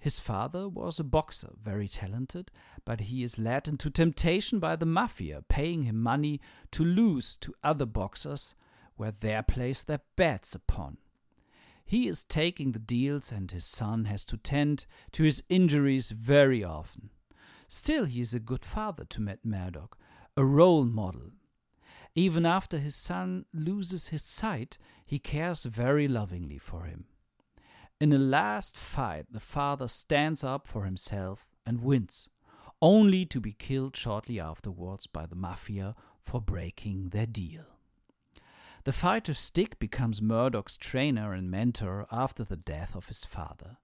His 0.00 0.18
father 0.18 0.66
was 0.66 0.98
a 0.98 1.04
boxer, 1.04 1.50
very 1.62 1.86
talented, 1.86 2.50
but 2.86 3.00
he 3.02 3.22
is 3.22 3.38
led 3.38 3.68
into 3.68 3.90
temptation 3.90 4.58
by 4.58 4.74
the 4.74 4.86
mafia, 4.86 5.42
paying 5.46 5.82
him 5.82 6.00
money 6.00 6.40
to 6.72 6.82
lose 6.82 7.36
to 7.42 7.54
other 7.62 7.84
boxers 7.84 8.54
where 8.96 9.12
they 9.12 9.38
place 9.46 9.82
their 9.82 10.00
bets 10.16 10.54
upon. 10.54 10.96
He 11.84 12.08
is 12.08 12.24
taking 12.24 12.72
the 12.72 12.78
deals, 12.78 13.30
and 13.30 13.50
his 13.50 13.66
son 13.66 14.06
has 14.06 14.24
to 14.26 14.38
tend 14.38 14.86
to 15.12 15.22
his 15.22 15.42
injuries 15.50 16.10
very 16.10 16.64
often. 16.64 17.10
Still, 17.68 18.06
he 18.06 18.22
is 18.22 18.32
a 18.32 18.40
good 18.40 18.64
father 18.64 19.04
to 19.04 19.20
Matt 19.20 19.44
Murdock, 19.44 19.98
a 20.34 20.44
role 20.44 20.84
model. 20.84 21.32
Even 22.14 22.46
after 22.46 22.78
his 22.78 22.96
son 22.96 23.44
loses 23.52 24.08
his 24.08 24.22
sight, 24.22 24.78
he 25.04 25.18
cares 25.18 25.64
very 25.64 26.08
lovingly 26.08 26.58
for 26.58 26.84
him. 26.84 27.04
In 28.00 28.14
a 28.14 28.18
last 28.18 28.78
fight, 28.78 29.26
the 29.30 29.40
father 29.40 29.86
stands 29.86 30.42
up 30.42 30.66
for 30.66 30.86
himself 30.86 31.46
and 31.66 31.82
wins, 31.82 32.30
only 32.80 33.26
to 33.26 33.40
be 33.40 33.52
killed 33.52 33.94
shortly 33.94 34.40
afterwards 34.40 35.06
by 35.06 35.26
the 35.26 35.34
mafia 35.34 35.94
for 36.18 36.40
breaking 36.40 37.10
their 37.10 37.26
deal. 37.26 37.64
The 38.84 38.92
fighter 38.92 39.34
Stick 39.34 39.78
becomes 39.78 40.22
Murdock's 40.22 40.78
trainer 40.78 41.34
and 41.34 41.50
mentor 41.50 42.06
after 42.10 42.42
the 42.42 42.56
death 42.56 42.96
of 42.96 43.08
his 43.08 43.26
father. 43.26 43.76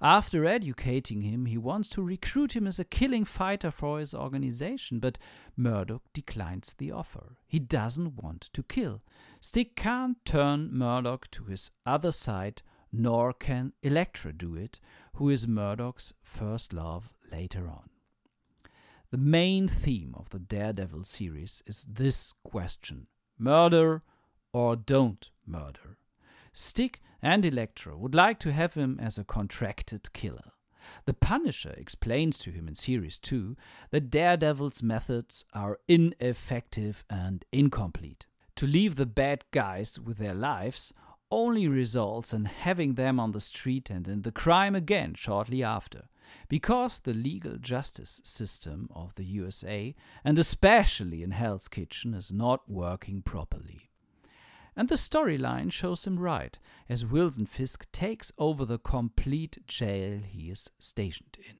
After 0.00 0.46
educating 0.46 1.22
him, 1.22 1.46
he 1.46 1.58
wants 1.58 1.88
to 1.90 2.02
recruit 2.02 2.54
him 2.54 2.68
as 2.68 2.78
a 2.78 2.84
killing 2.84 3.24
fighter 3.24 3.72
for 3.72 3.98
his 3.98 4.14
organization, 4.14 5.00
but 5.00 5.18
Murdock 5.56 6.02
declines 6.12 6.76
the 6.78 6.92
offer. 6.92 7.36
He 7.48 7.58
doesn't 7.58 8.14
want 8.14 8.48
to 8.52 8.62
kill. 8.62 9.02
Stick 9.40 9.74
can't 9.74 10.24
turn 10.24 10.72
Murdock 10.72 11.28
to 11.32 11.46
his 11.46 11.72
other 11.84 12.12
side, 12.12 12.62
nor 12.92 13.32
can 13.32 13.72
Elektra 13.82 14.32
do 14.32 14.54
it, 14.54 14.80
who 15.14 15.30
is 15.30 15.46
Murdock's 15.46 16.12
first 16.22 16.72
love 16.72 17.12
later 17.30 17.68
on. 17.68 17.90
The 19.10 19.18
main 19.18 19.68
theme 19.68 20.14
of 20.16 20.30
the 20.30 20.38
Daredevil 20.38 21.04
series 21.04 21.62
is 21.66 21.86
this 21.88 22.34
question 22.42 23.06
murder 23.38 24.02
or 24.52 24.76
don't 24.76 25.30
murder. 25.46 25.98
Stick 26.52 27.00
and 27.22 27.44
Elektra 27.44 27.96
would 27.96 28.14
like 28.14 28.38
to 28.40 28.52
have 28.52 28.74
him 28.74 28.98
as 29.00 29.18
a 29.18 29.24
contracted 29.24 30.12
killer. 30.12 30.52
The 31.04 31.14
Punisher 31.14 31.74
explains 31.76 32.38
to 32.38 32.50
him 32.50 32.68
in 32.68 32.74
Series 32.74 33.18
2 33.18 33.56
that 33.90 34.10
Daredevil's 34.10 34.82
methods 34.82 35.44
are 35.52 35.80
ineffective 35.88 37.04
and 37.10 37.44
incomplete. 37.52 38.26
To 38.56 38.66
leave 38.66 38.94
the 38.96 39.06
bad 39.06 39.44
guys 39.50 40.00
with 40.00 40.18
their 40.18 40.34
lives 40.34 40.92
only 41.30 41.68
results 41.68 42.32
in 42.32 42.44
having 42.44 42.94
them 42.94 43.18
on 43.18 43.32
the 43.32 43.40
street 43.40 43.90
and 43.90 44.06
in 44.06 44.22
the 44.22 44.32
crime 44.32 44.74
again 44.74 45.14
shortly 45.14 45.62
after. 45.62 46.04
Because 46.48 46.98
the 46.98 47.14
legal 47.14 47.56
justice 47.56 48.20
system 48.24 48.88
of 48.94 49.14
the 49.14 49.24
USA, 49.24 49.94
and 50.24 50.38
especially 50.38 51.22
in 51.22 51.30
Hell's 51.30 51.68
Kitchen, 51.68 52.14
is 52.14 52.32
not 52.32 52.68
working 52.68 53.22
properly. 53.22 53.90
And 54.76 54.88
the 54.88 54.96
storyline 54.96 55.72
shows 55.72 56.06
him 56.06 56.18
right, 56.18 56.58
as 56.88 57.06
Wilson 57.06 57.46
Fisk 57.46 57.90
takes 57.92 58.30
over 58.36 58.64
the 58.64 58.78
complete 58.78 59.58
jail 59.66 60.20
he 60.22 60.50
is 60.50 60.70
stationed 60.78 61.38
in. 61.38 61.56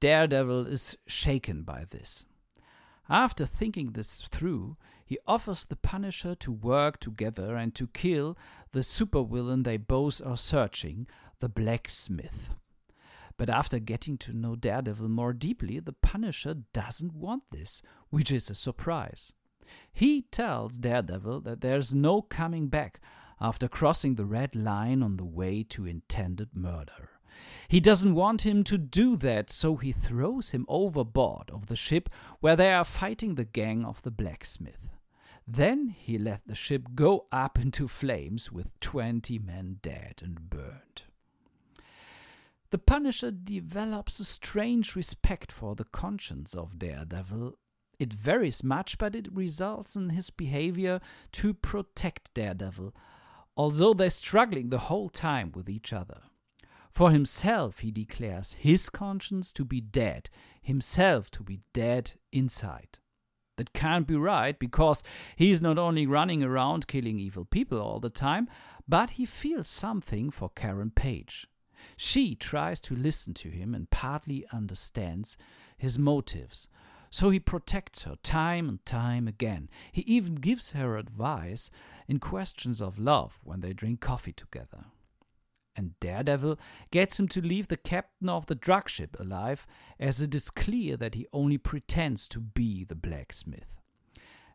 Daredevil 0.00 0.66
is 0.66 0.96
shaken 1.06 1.62
by 1.62 1.84
this. 1.90 2.24
After 3.08 3.46
thinking 3.46 3.92
this 3.92 4.28
through, 4.30 4.76
he 5.08 5.18
offers 5.26 5.64
the 5.64 5.74
Punisher 5.74 6.34
to 6.34 6.52
work 6.52 7.00
together 7.00 7.56
and 7.56 7.74
to 7.74 7.86
kill 7.86 8.36
the 8.72 8.80
supervillain 8.80 9.64
they 9.64 9.78
both 9.78 10.20
are 10.22 10.36
searching, 10.36 11.06
the 11.40 11.48
Blacksmith. 11.48 12.50
But 13.38 13.48
after 13.48 13.78
getting 13.78 14.18
to 14.18 14.34
know 14.34 14.54
Daredevil 14.54 15.08
more 15.08 15.32
deeply, 15.32 15.80
the 15.80 15.94
Punisher 15.94 16.56
doesn't 16.74 17.14
want 17.14 17.44
this, 17.50 17.80
which 18.10 18.30
is 18.30 18.50
a 18.50 18.54
surprise. 18.54 19.32
He 19.90 20.26
tells 20.30 20.76
Daredevil 20.76 21.40
that 21.40 21.62
there's 21.62 21.94
no 21.94 22.20
coming 22.20 22.66
back 22.66 23.00
after 23.40 23.66
crossing 23.66 24.16
the 24.16 24.26
red 24.26 24.54
line 24.54 25.02
on 25.02 25.16
the 25.16 25.24
way 25.24 25.62
to 25.70 25.86
intended 25.86 26.54
murder. 26.54 27.08
He 27.66 27.80
doesn't 27.80 28.14
want 28.14 28.44
him 28.44 28.62
to 28.64 28.76
do 28.76 29.16
that, 29.16 29.48
so 29.48 29.76
he 29.76 29.92
throws 29.92 30.50
him 30.50 30.66
overboard 30.68 31.50
of 31.50 31.68
the 31.68 31.76
ship 31.76 32.10
where 32.40 32.56
they 32.56 32.74
are 32.74 32.84
fighting 32.84 33.36
the 33.36 33.46
gang 33.46 33.86
of 33.86 34.02
the 34.02 34.10
blacksmith. 34.10 34.97
Then 35.50 35.88
he 35.88 36.18
let 36.18 36.46
the 36.46 36.54
ship 36.54 36.88
go 36.94 37.26
up 37.32 37.58
into 37.58 37.88
flames 37.88 38.52
with 38.52 38.78
twenty 38.80 39.38
men 39.38 39.78
dead 39.80 40.20
and 40.22 40.50
burned. 40.50 41.02
The 42.70 42.78
Punisher 42.78 43.30
develops 43.30 44.20
a 44.20 44.24
strange 44.24 44.94
respect 44.94 45.50
for 45.50 45.74
the 45.74 45.86
conscience 45.86 46.54
of 46.54 46.78
Daredevil 46.78 47.56
it 47.98 48.12
varies 48.12 48.62
much, 48.62 48.96
but 48.96 49.16
it 49.16 49.32
results 49.34 49.96
in 49.96 50.10
his 50.10 50.30
behavior 50.30 51.00
to 51.32 51.52
protect 51.52 52.32
Daredevil, 52.34 52.94
although 53.56 53.92
they're 53.92 54.10
struggling 54.10 54.70
the 54.70 54.78
whole 54.78 55.08
time 55.08 55.50
with 55.52 55.68
each 55.68 55.92
other. 55.92 56.22
For 56.90 57.10
himself, 57.10 57.80
he 57.80 57.90
declares 57.90 58.54
his 58.54 58.88
conscience 58.88 59.52
to 59.54 59.64
be 59.64 59.80
dead, 59.80 60.30
himself 60.62 61.30
to 61.32 61.42
be 61.42 61.60
dead 61.72 62.12
inside. 62.32 62.98
That 63.58 63.72
can't 63.72 64.06
be 64.06 64.14
right 64.14 64.56
because 64.56 65.02
he's 65.34 65.60
not 65.60 65.78
only 65.78 66.06
running 66.06 66.44
around 66.44 66.86
killing 66.86 67.18
evil 67.18 67.44
people 67.44 67.80
all 67.80 67.98
the 67.98 68.08
time, 68.08 68.48
but 68.86 69.10
he 69.10 69.26
feels 69.26 69.66
something 69.66 70.30
for 70.30 70.48
Karen 70.48 70.92
Page. 70.92 71.48
She 71.96 72.36
tries 72.36 72.80
to 72.82 72.94
listen 72.94 73.34
to 73.34 73.50
him 73.50 73.74
and 73.74 73.90
partly 73.90 74.46
understands 74.52 75.36
his 75.76 75.98
motives, 75.98 76.68
so 77.10 77.30
he 77.30 77.40
protects 77.40 78.02
her 78.02 78.16
time 78.22 78.68
and 78.68 78.84
time 78.86 79.26
again. 79.26 79.68
He 79.90 80.02
even 80.02 80.36
gives 80.36 80.70
her 80.70 80.96
advice 80.96 81.70
in 82.06 82.20
questions 82.20 82.80
of 82.80 82.98
love 82.98 83.40
when 83.42 83.60
they 83.60 83.72
drink 83.72 84.00
coffee 84.00 84.32
together. 84.32 84.84
And 85.78 85.98
Daredevil 86.00 86.58
gets 86.90 87.20
him 87.20 87.28
to 87.28 87.40
leave 87.40 87.68
the 87.68 87.76
captain 87.76 88.28
of 88.28 88.46
the 88.46 88.56
drug 88.56 88.88
ship 88.88 89.16
alive, 89.20 89.64
as 90.00 90.20
it 90.20 90.34
is 90.34 90.50
clear 90.50 90.96
that 90.96 91.14
he 91.14 91.28
only 91.32 91.56
pretends 91.56 92.26
to 92.28 92.40
be 92.40 92.82
the 92.82 92.96
blacksmith. 92.96 93.76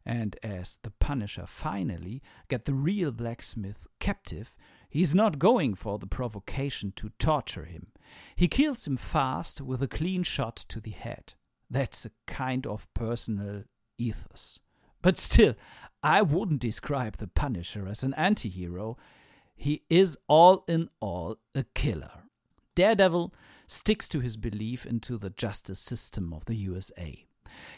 And 0.06 0.36
as 0.44 0.80
the 0.84 0.92
Punisher 0.92 1.46
finally 1.48 2.22
get 2.50 2.66
the 2.66 2.74
real 2.74 3.14
blacksmith 3.14 3.88
captive, 4.00 4.58
he's 4.90 5.16
not 5.16 5.40
going 5.40 5.76
for 5.76 5.98
the 5.98 6.08
provocation 6.08 6.92
to 6.98 7.12
torture 7.20 7.64
him. 7.64 7.88
He 8.36 8.50
kills 8.50 8.86
him 8.86 8.98
fast 8.98 9.62
with 9.62 9.82
a 9.82 9.88
clean 9.88 10.24
shot 10.24 10.58
to 10.58 10.82
the 10.82 10.92
head. 10.92 11.36
That's 11.70 12.06
a 12.06 12.12
kind 12.28 12.68
of 12.68 12.94
personal 12.94 13.64
ethos. 13.98 14.60
But 15.02 15.18
still, 15.18 15.56
I 16.04 16.22
wouldn't 16.22 16.60
describe 16.60 17.16
the 17.16 17.28
Punisher 17.28 17.88
as 17.88 18.04
an 18.04 18.14
anti 18.16 18.50
hero. 18.50 18.98
He 19.64 19.84
is 19.90 20.18
all 20.28 20.66
in 20.68 20.90
all 21.00 21.38
a 21.56 21.64
killer. 21.74 22.26
Daredevil 22.76 23.34
sticks 23.66 24.10
to 24.10 24.20
his 24.20 24.36
belief 24.36 24.86
into 24.86 25.18
the 25.18 25.30
justice 25.30 25.80
system 25.80 26.34
of 26.34 26.44
the 26.44 26.56
USA. 26.56 27.26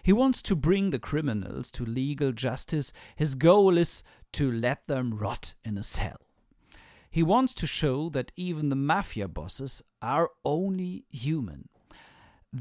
He 0.02 0.12
wants 0.12 0.42
to 0.42 0.56
bring 0.56 0.90
the 0.90 0.98
criminals 0.98 1.72
to 1.74 1.86
legal 1.86 2.32
justice. 2.32 2.92
His 3.16 3.36
goal 3.36 3.78
is 3.78 4.02
to 4.32 4.52
let 4.52 4.88
them 4.88 5.14
rot 5.14 5.54
in 5.64 5.78
a 5.78 5.84
cell. 5.84 6.18
He 7.12 7.22
wants 7.22 7.54
to 7.54 7.68
show 7.68 8.10
that 8.10 8.32
even 8.36 8.70
the 8.70 8.76
mafia 8.76 9.28
bosses 9.28 9.84
are 10.02 10.32
only 10.44 11.06
human 11.12 11.70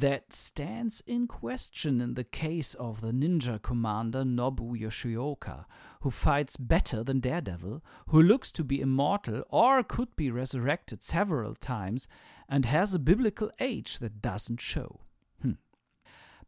that 0.01 0.33
stands 0.33 1.05
in 1.07 1.29
question 1.29 2.01
in 2.01 2.15
the 2.15 2.25
case 2.25 2.75
of 2.75 3.01
the 3.01 3.13
ninja 3.13 3.63
commander 3.63 4.25
Nobu 4.25 4.77
Yoshioka, 4.77 5.67
who 6.01 6.11
fights 6.11 6.57
better 6.57 7.05
than 7.05 7.21
Daredevil, 7.21 7.81
who 8.09 8.21
looks 8.21 8.51
to 8.53 8.65
be 8.65 8.81
immortal 8.81 9.45
or 9.51 9.85
could 9.85 10.17
be 10.17 10.33
resurrected 10.33 11.05
several 11.05 11.55
times, 11.55 12.09
and 12.49 12.67
has 12.67 12.93
a 12.93 12.99
biblical 12.99 13.53
age 13.61 14.01
that 14.01 14.21
doesn't 14.21 14.61
show. 14.61 15.01
Hmm. 15.41 15.53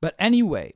But 0.01 0.17
anyway, 0.19 0.75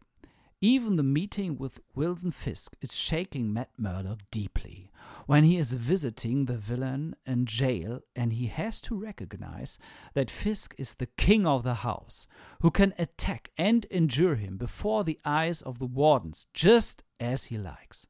even 0.61 0.95
the 0.95 1.03
meeting 1.03 1.59
with 1.59 1.81
Wilson 1.97 2.31
Fisk 2.31 2.77
is 2.81 2.95
shaking 2.95 3.53
Matt 3.53 3.71
Murdock 3.77 4.21
deeply 4.31 4.89
when 5.31 5.45
he 5.45 5.59
is 5.59 5.75
visiting 5.75 6.47
the 6.47 6.59
villain 6.59 7.14
in 7.25 7.47
jail 7.47 8.01
and 8.16 8.33
he 8.33 8.49
has 8.49 8.81
to 8.81 8.97
recognize 8.97 9.79
that 10.12 10.29
Fisk 10.29 10.75
is 10.77 10.97
the 10.97 11.07
king 11.07 11.47
of 11.47 11.62
the 11.62 11.87
house, 11.87 12.27
who 12.62 12.71
can 12.73 12.93
attack 12.99 13.53
and 13.57 13.87
injure 13.93 14.35
him 14.35 14.57
before 14.57 15.05
the 15.05 15.21
eyes 15.25 15.62
of 15.62 15.79
the 15.79 15.87
wardens 15.87 16.49
just 16.53 17.05
as 17.21 17.45
he 17.45 17.57
likes. 17.57 18.09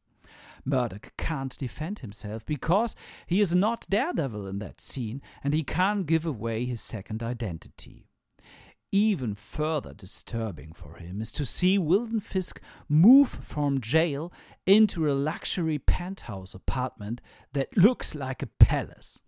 Murdock 0.65 1.13
can't 1.19 1.59
defend 1.59 1.99
himself 1.99 2.47
because 2.47 2.97
he 3.27 3.43
is 3.43 3.55
not 3.55 3.87
Daredevil 3.91 4.47
in 4.47 4.59
that 4.61 4.81
scene 4.81 5.21
and 5.45 5.53
he 5.53 5.63
can't 5.63 6.07
give 6.07 6.25
away 6.25 6.65
his 6.65 6.81
second 6.81 7.23
identity. 7.23 8.10
Even 8.93 9.37
further 9.37 9.95
disturbing 9.95 10.73
for 10.73 10.97
him 10.97 11.23
is 11.23 11.31
to 11.33 11.47
see 11.47 11.79
Wilson 11.79 12.19
Fisk 12.19 12.61
move 12.89 13.29
from 13.29 13.81
jail 13.81 14.33
into 14.67 15.09
a 15.09 15.15
luxury 15.15 15.79
penthouse 15.79 16.55
apartment 16.55 17.21
that 17.53 17.77
looks 17.77 18.17
like 18.17 18.43
a 18.43 18.49
palace. 18.49 19.21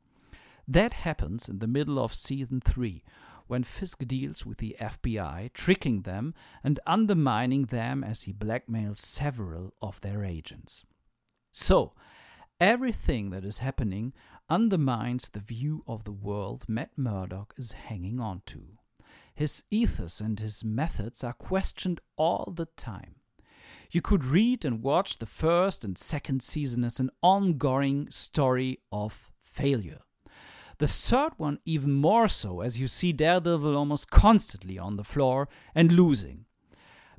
That 0.67 0.93
happens 0.93 1.49
in 1.49 1.61
the 1.61 1.69
middle 1.69 2.01
of 2.01 2.13
season 2.13 2.61
3, 2.61 3.05
when 3.47 3.63
Fisk 3.63 4.05
deals 4.07 4.45
with 4.45 4.59
the 4.59 4.77
FBI, 4.81 5.53
tricking 5.53 6.03
them 6.03 6.35
and 6.65 6.81
undermining 6.85 7.67
them 7.67 8.03
as 8.03 8.23
he 8.23 8.33
blackmails 8.33 8.99
several 8.99 9.75
of 9.81 10.01
their 10.01 10.25
agents. 10.25 10.85
So, 11.53 11.93
everything 12.59 13.31
that 13.31 13.45
is 13.45 13.59
happening 13.59 14.13
undermines 14.51 15.29
the 15.29 15.41
view 15.41 15.85
of 15.87 16.03
the 16.03 16.13
world 16.13 16.65
Matt 16.67 16.91
Murdock 16.97 17.55
is 17.57 17.73
hanging 17.73 18.19
on 18.19 18.43
to. 18.47 18.79
His 19.35 19.65
ethos 19.71 20.21
and 20.21 20.39
his 20.39 20.65
methods 20.65 21.25
are 21.25 21.33
questioned 21.33 22.01
all 22.17 22.53
the 22.55 22.67
time. 22.77 23.17
You 23.91 24.01
could 24.01 24.25
read 24.25 24.65
and 24.65 24.83
watch 24.83 25.19
the 25.19 25.27
first 25.27 25.85
and 25.85 25.99
second 25.99 26.43
season 26.43 26.85
as 26.85 26.99
an 26.99 27.11
ongoing 27.23 28.11
story 28.11 28.81
of 28.91 29.31
failure. 29.43 30.01
The 30.79 30.89
third 30.89 31.33
one, 31.37 31.59
even 31.65 31.93
more 31.93 32.29
so, 32.29 32.61
as 32.61 32.79
you 32.79 32.89
see 32.89 33.13
Daredevil 33.13 33.77
almost 33.77 34.11
constantly 34.11 34.79
on 34.79 34.97
the 34.97 35.05
floor 35.05 35.49
and 35.75 35.93
losing. 35.93 36.47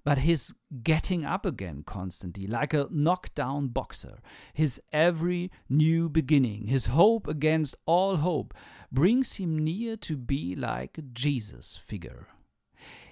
But 0.03 0.19
his 0.19 0.53
getting 0.83 1.25
up 1.25 1.45
again 1.45 1.83
constantly, 1.85 2.45
like 2.47 2.73
a 2.73 2.87
knockdown 2.91 3.67
boxer, 3.67 4.19
his 4.53 4.81
every 4.91 5.51
new 5.69 6.09
beginning, 6.09 6.67
his 6.67 6.87
hope 6.87 7.27
against 7.27 7.75
all 7.85 8.17
hope, 8.17 8.53
brings 8.91 9.35
him 9.35 9.57
near 9.57 9.95
to 9.97 10.17
be 10.17 10.55
like 10.55 10.97
a 10.97 11.01
Jesus 11.01 11.77
figure. 11.77 12.27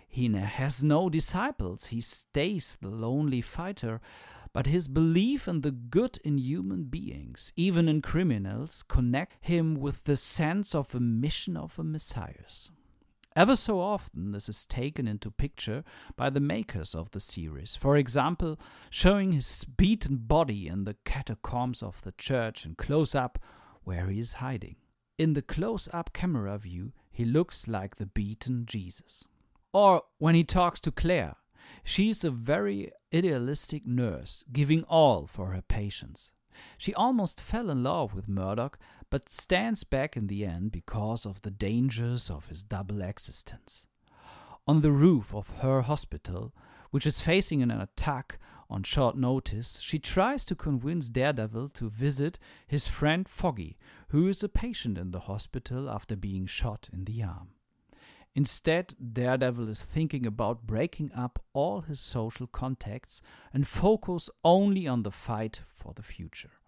He 0.07 0.27
has 0.33 0.83
no 0.83 1.09
disciples, 1.09 1.85
he 1.85 2.01
stays 2.01 2.77
the 2.81 2.89
lonely 2.89 3.39
fighter, 3.39 4.01
but 4.53 4.65
his 4.65 4.89
belief 4.89 5.47
in 5.47 5.61
the 5.61 5.71
good 5.71 6.19
in 6.25 6.37
human 6.37 6.83
beings, 6.83 7.53
even 7.55 7.87
in 7.87 8.01
criminals, 8.01 8.83
connect 8.83 9.37
him 9.45 9.75
with 9.75 10.03
the 10.03 10.17
sense 10.17 10.75
of 10.75 10.93
a 10.93 10.99
mission 10.99 11.55
of 11.55 11.79
a 11.79 11.83
Messiah. 11.85 12.33
Ever 13.33 13.55
so 13.55 13.79
often, 13.79 14.33
this 14.33 14.49
is 14.49 14.65
taken 14.65 15.07
into 15.07 15.31
picture 15.31 15.85
by 16.17 16.29
the 16.29 16.41
makers 16.41 16.93
of 16.93 17.11
the 17.11 17.21
series. 17.21 17.77
For 17.77 17.95
example, 17.95 18.59
showing 18.89 19.31
his 19.31 19.63
beaten 19.63 20.17
body 20.17 20.67
in 20.67 20.83
the 20.83 20.97
catacombs 21.05 21.81
of 21.81 22.01
the 22.01 22.11
church 22.17 22.65
in 22.65 22.75
close 22.75 23.15
up 23.15 23.39
where 23.85 24.07
he 24.07 24.19
is 24.19 24.33
hiding. 24.33 24.75
In 25.17 25.31
the 25.31 25.41
close 25.41 25.87
up 25.93 26.11
camera 26.11 26.57
view, 26.57 26.91
he 27.09 27.23
looks 27.23 27.69
like 27.69 27.95
the 27.95 28.05
beaten 28.05 28.65
Jesus. 28.65 29.25
Or 29.71 30.03
when 30.17 30.35
he 30.35 30.43
talks 30.43 30.81
to 30.81 30.91
Claire, 30.91 31.37
she 31.85 32.09
is 32.09 32.25
a 32.25 32.31
very 32.31 32.91
idealistic 33.13 33.85
nurse, 33.85 34.43
giving 34.51 34.83
all 34.83 35.25
for 35.25 35.51
her 35.51 35.61
patients. 35.61 36.33
She 36.77 36.93
almost 36.93 37.39
fell 37.39 37.69
in 37.69 37.81
love 37.81 38.13
with 38.13 38.27
Murdock, 38.27 38.77
but 39.11 39.29
stands 39.29 39.83
back 39.83 40.17
in 40.17 40.25
the 40.25 40.43
end 40.43 40.71
because 40.71 41.25
of 41.25 41.41
the 41.43 41.51
dangers 41.51 42.31
of 42.31 42.47
his 42.47 42.63
double 42.63 43.01
existence. 43.01 43.85
On 44.65 44.81
the 44.81 44.91
roof 44.91 45.35
of 45.35 45.49
her 45.59 45.81
hospital, 45.81 46.53
which 46.91 47.05
is 47.05 47.21
facing 47.21 47.61
an 47.61 47.71
attack 47.71 48.39
on 48.69 48.83
short 48.83 49.17
notice, 49.17 49.79
she 49.81 49.99
tries 49.99 50.45
to 50.45 50.55
convince 50.55 51.09
Daredevil 51.09 51.69
to 51.69 51.89
visit 51.89 52.39
his 52.65 52.87
friend 52.87 53.27
Foggy, 53.27 53.77
who 54.09 54.29
is 54.29 54.41
a 54.43 54.49
patient 54.49 54.97
in 54.97 55.11
the 55.11 55.21
hospital 55.21 55.89
after 55.89 56.15
being 56.15 56.45
shot 56.45 56.87
in 56.93 57.03
the 57.03 57.21
arm. 57.21 57.49
Instead, 58.33 58.95
Daredevil 59.13 59.67
is 59.67 59.83
thinking 59.83 60.25
about 60.25 60.65
breaking 60.65 61.11
up 61.11 61.43
all 61.51 61.81
his 61.81 61.99
social 61.99 62.47
contacts 62.47 63.21
and 63.53 63.67
focus 63.67 64.29
only 64.45 64.87
on 64.87 65.03
the 65.03 65.11
fight 65.11 65.59
for 65.67 65.93
the 65.93 66.03
future. 66.03 66.60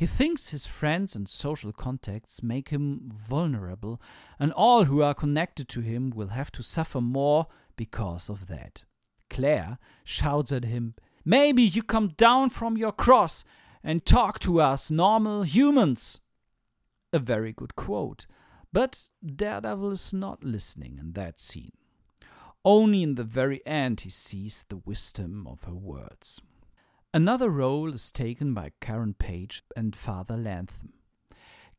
He 0.00 0.06
thinks 0.06 0.48
his 0.48 0.64
friends 0.64 1.14
and 1.14 1.28
social 1.28 1.74
contacts 1.74 2.42
make 2.42 2.70
him 2.70 3.12
vulnerable, 3.28 4.00
and 4.38 4.50
all 4.50 4.84
who 4.84 5.02
are 5.02 5.12
connected 5.12 5.68
to 5.68 5.82
him 5.82 6.08
will 6.08 6.28
have 6.28 6.50
to 6.52 6.62
suffer 6.62 7.02
more 7.02 7.48
because 7.76 8.30
of 8.30 8.46
that. 8.46 8.84
Claire 9.28 9.76
shouts 10.02 10.52
at 10.52 10.64
him, 10.64 10.94
Maybe 11.22 11.62
you 11.62 11.82
come 11.82 12.14
down 12.16 12.48
from 12.48 12.78
your 12.78 12.92
cross 12.92 13.44
and 13.84 14.06
talk 14.06 14.38
to 14.38 14.58
us 14.58 14.90
normal 14.90 15.42
humans. 15.42 16.22
A 17.12 17.18
very 17.18 17.52
good 17.52 17.76
quote. 17.76 18.26
But 18.72 19.10
Daredevil 19.22 19.90
is 19.90 20.14
not 20.14 20.42
listening 20.42 20.96
in 20.98 21.12
that 21.12 21.38
scene. 21.38 21.72
Only 22.64 23.02
in 23.02 23.16
the 23.16 23.24
very 23.24 23.60
end 23.66 24.00
he 24.00 24.08
sees 24.08 24.64
the 24.66 24.78
wisdom 24.78 25.46
of 25.46 25.64
her 25.64 25.74
words. 25.74 26.40
Another 27.12 27.50
role 27.50 27.92
is 27.92 28.12
taken 28.12 28.54
by 28.54 28.70
Karen 28.80 29.14
Page 29.14 29.64
and 29.76 29.96
Father 29.96 30.36
Lantom. 30.36 30.92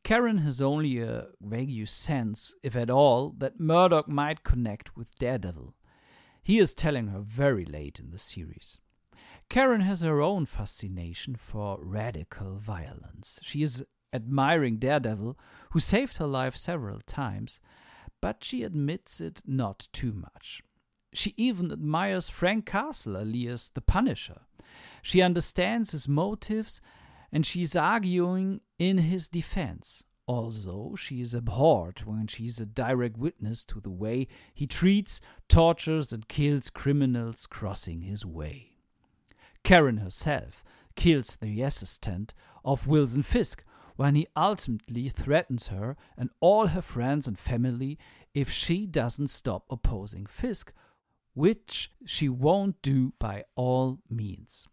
Karen 0.04 0.38
has 0.38 0.60
only 0.60 0.98
a 0.98 1.28
vague 1.40 1.88
sense, 1.88 2.54
if 2.62 2.76
at 2.76 2.90
all, 2.90 3.30
that 3.38 3.58
Murdock 3.58 4.08
might 4.08 4.44
connect 4.44 4.94
with 4.94 5.14
Daredevil. 5.18 5.74
He 6.42 6.58
is 6.58 6.74
telling 6.74 7.06
her 7.06 7.20
very 7.20 7.64
late 7.64 7.98
in 7.98 8.10
the 8.10 8.18
series. 8.18 8.78
Karen 9.48 9.80
has 9.80 10.02
her 10.02 10.20
own 10.20 10.44
fascination 10.44 11.36
for 11.36 11.78
radical 11.80 12.58
violence. 12.58 13.38
She 13.40 13.62
is 13.62 13.86
admiring 14.12 14.76
Daredevil, 14.76 15.38
who 15.70 15.80
saved 15.80 16.18
her 16.18 16.26
life 16.26 16.58
several 16.58 17.00
times, 17.00 17.58
but 18.20 18.44
she 18.44 18.64
admits 18.64 19.18
it 19.18 19.40
not 19.46 19.88
too 19.92 20.12
much. 20.12 20.62
She 21.12 21.34
even 21.36 21.70
admires 21.70 22.28
Frank 22.28 22.66
Castle 22.66 23.18
alias 23.18 23.70
the 23.74 23.80
Punisher. 23.80 24.42
She 25.02 25.20
understands 25.20 25.90
his 25.90 26.08
motives 26.08 26.80
and 27.30 27.44
she 27.44 27.62
is 27.62 27.76
arguing 27.76 28.60
in 28.78 28.98
his 28.98 29.28
defense. 29.28 30.04
Although 30.28 30.94
she 30.96 31.20
is 31.20 31.34
abhorred 31.34 32.02
when 32.04 32.26
she 32.28 32.46
is 32.46 32.60
a 32.60 32.66
direct 32.66 33.18
witness 33.18 33.64
to 33.66 33.80
the 33.80 33.90
way 33.90 34.28
he 34.54 34.66
treats, 34.66 35.20
tortures, 35.48 36.12
and 36.12 36.28
kills 36.28 36.70
criminals 36.70 37.46
crossing 37.46 38.02
his 38.02 38.24
way. 38.24 38.76
Karen 39.64 39.98
herself 39.98 40.64
kills 40.94 41.36
the 41.36 41.62
assistant 41.62 42.34
of 42.64 42.86
Wilson 42.86 43.22
Fisk, 43.22 43.64
when 43.96 44.14
he 44.14 44.26
ultimately 44.36 45.08
threatens 45.08 45.68
her 45.68 45.96
and 46.16 46.30
all 46.40 46.68
her 46.68 46.82
friends 46.82 47.26
and 47.26 47.38
family 47.38 47.98
if 48.32 48.50
she 48.50 48.86
doesn't 48.86 49.28
stop 49.28 49.64
opposing 49.68 50.26
Fisk, 50.26 50.72
which 51.34 51.90
she 52.04 52.28
won't 52.28 52.80
do 52.82 53.12
by 53.18 53.44
all 53.54 53.98
means. 54.10 54.68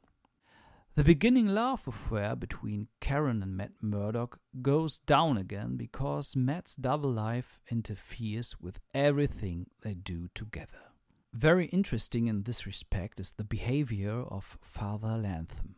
The 0.96 1.04
beginning 1.04 1.48
love 1.48 1.88
affair 1.88 2.36
between 2.36 2.90
Karen 3.00 3.42
and 3.42 3.56
Matt 3.56 3.72
Murdock 3.82 4.40
goes 4.62 4.98
down 5.00 5.38
again 5.38 5.78
because 5.78 6.36
Matt's 6.36 6.76
double 6.76 7.12
life 7.12 7.62
interferes 7.72 8.60
with 8.60 8.80
everything 8.94 9.68
they 9.82 9.94
do 9.94 10.28
together. 10.36 10.90
Very 11.32 11.68
interesting 11.68 12.28
in 12.28 12.44
this 12.44 12.66
respect 12.66 13.20
is 13.20 13.34
the 13.34 13.44
behavior 13.44 14.24
of 14.24 14.58
Father 14.62 15.16
Lantom. 15.16 15.76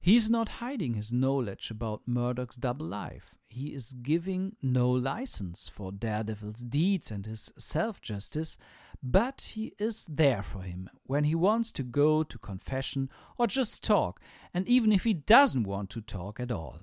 He's 0.00 0.28
not 0.28 0.60
hiding 0.60 0.94
his 0.94 1.12
knowledge 1.12 1.70
about 1.70 2.02
Murdock's 2.06 2.56
double 2.56 2.86
life. 2.86 3.34
He 3.46 3.68
is 3.74 3.92
giving 3.92 4.56
no 4.60 4.90
license 4.90 5.68
for 5.68 5.92
Daredevil's 5.92 6.62
deeds 6.62 7.10
and 7.10 7.24
his 7.24 7.52
self 7.56 8.02
justice, 8.02 8.58
but 9.06 9.50
he 9.52 9.74
is 9.78 10.06
there 10.06 10.42
for 10.42 10.62
him 10.62 10.88
when 11.04 11.24
he 11.24 11.34
wants 11.34 11.70
to 11.70 11.82
go 11.82 12.22
to 12.22 12.38
confession 12.38 13.10
or 13.36 13.46
just 13.46 13.84
talk, 13.84 14.18
and 14.54 14.66
even 14.66 14.90
if 14.90 15.04
he 15.04 15.12
doesn't 15.12 15.64
want 15.64 15.90
to 15.90 16.00
talk 16.00 16.40
at 16.40 16.50
all. 16.50 16.80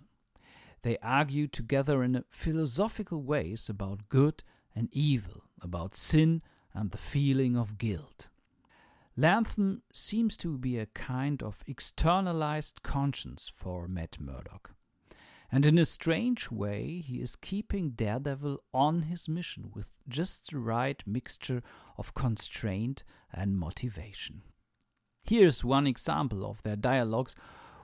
They 0.83 0.97
argue 1.01 1.47
together 1.47 2.03
in 2.03 2.23
philosophical 2.29 3.23
ways 3.23 3.69
about 3.69 4.07
good 4.07 4.43
and 4.75 4.87
evil, 4.91 5.43
about 5.61 5.97
sin 5.97 6.43
and 6.75 6.91
the 6.91 6.97
feeling 6.97 7.57
of 7.57 7.79
guilt. 7.79 8.29
Lantom 9.17 9.81
seems 9.91 10.37
to 10.37 10.59
be 10.59 10.77
a 10.77 10.85
kind 10.85 11.41
of 11.41 11.63
externalized 11.67 12.83
conscience 12.83 13.51
for 13.53 13.87
Matt 13.87 14.19
Murdock. 14.19 14.75
And 15.51 15.65
in 15.65 15.77
a 15.77 15.85
strange 15.85 16.49
way, 16.49 17.03
he 17.05 17.19
is 17.21 17.35
keeping 17.35 17.89
Daredevil 17.89 18.63
on 18.73 19.03
his 19.03 19.27
mission 19.27 19.69
with 19.73 19.89
just 20.07 20.51
the 20.51 20.59
right 20.59 21.03
mixture 21.05 21.61
of 21.97 22.13
constraint 22.13 23.03
and 23.33 23.57
motivation. 23.57 24.43
Here's 25.23 25.63
one 25.63 25.87
example 25.87 26.45
of 26.49 26.63
their 26.63 26.77
dialogues, 26.77 27.35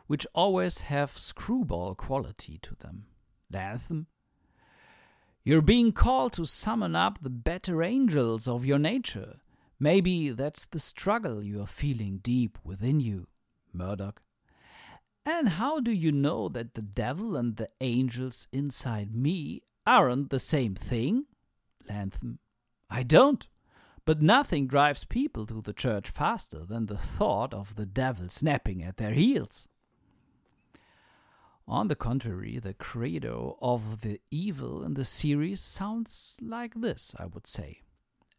which 0.08 0.26
always 0.34 0.82
have 0.82 1.18
screwball 1.18 1.94
quality 1.94 2.58
to 2.62 2.76
them. 2.76 3.08
Lantom, 3.52 4.08
You're 5.44 5.62
being 5.62 5.92
called 5.92 6.34
to 6.34 6.46
summon 6.46 6.96
up 6.96 7.20
the 7.22 7.30
better 7.30 7.84
angels 7.84 8.48
of 8.48 8.66
your 8.66 8.80
nature. 8.80 9.42
Maybe 9.80 10.32
that's 10.32 10.66
the 10.66 10.80
struggle 10.80 11.44
you 11.44 11.62
are 11.62 11.68
feeling 11.68 12.20
deep 12.24 12.58
within 12.64 13.00
you, 13.00 13.28
Murdock. 13.74 14.22
And 15.30 15.50
how 15.50 15.82
do 15.82 15.92
you 15.92 16.13
know 16.13 16.48
that 16.48 16.74
the 16.74 16.82
devil 16.82 17.36
and 17.36 17.58
the 17.58 17.68
angels 17.82 18.48
inside 18.54 19.13
me 19.13 19.62
aren't 19.86 20.30
the 20.30 20.40
same 20.40 20.74
thing? 20.74 21.26
Lantom. 21.90 22.40
I 22.90 23.04
don't. 23.04 23.46
But 24.06 24.22
nothing 24.22 24.68
drives 24.68 25.04
people 25.04 25.46
to 25.48 25.60
the 25.62 25.74
church 25.74 26.10
faster 26.10 26.63
than 26.63 26.86
the 26.86 26.98
thought 26.98 27.54
of 27.54 27.76
the 27.76 27.86
devil 27.86 28.30
snapping 28.30 28.82
at 28.82 28.96
their 28.96 29.12
heels. 29.12 29.68
On 31.68 31.90
the 31.90 31.96
contrary, 31.96 32.58
the 32.58 32.74
credo 32.74 33.58
of 33.62 34.00
the 34.00 34.22
evil 34.32 34.82
in 34.82 34.94
the 34.94 35.04
series 35.04 35.60
sounds 35.60 36.38
like 36.42 36.76
this, 36.76 37.13
I 37.20 37.26
would 37.26 37.48
say. 37.48 37.82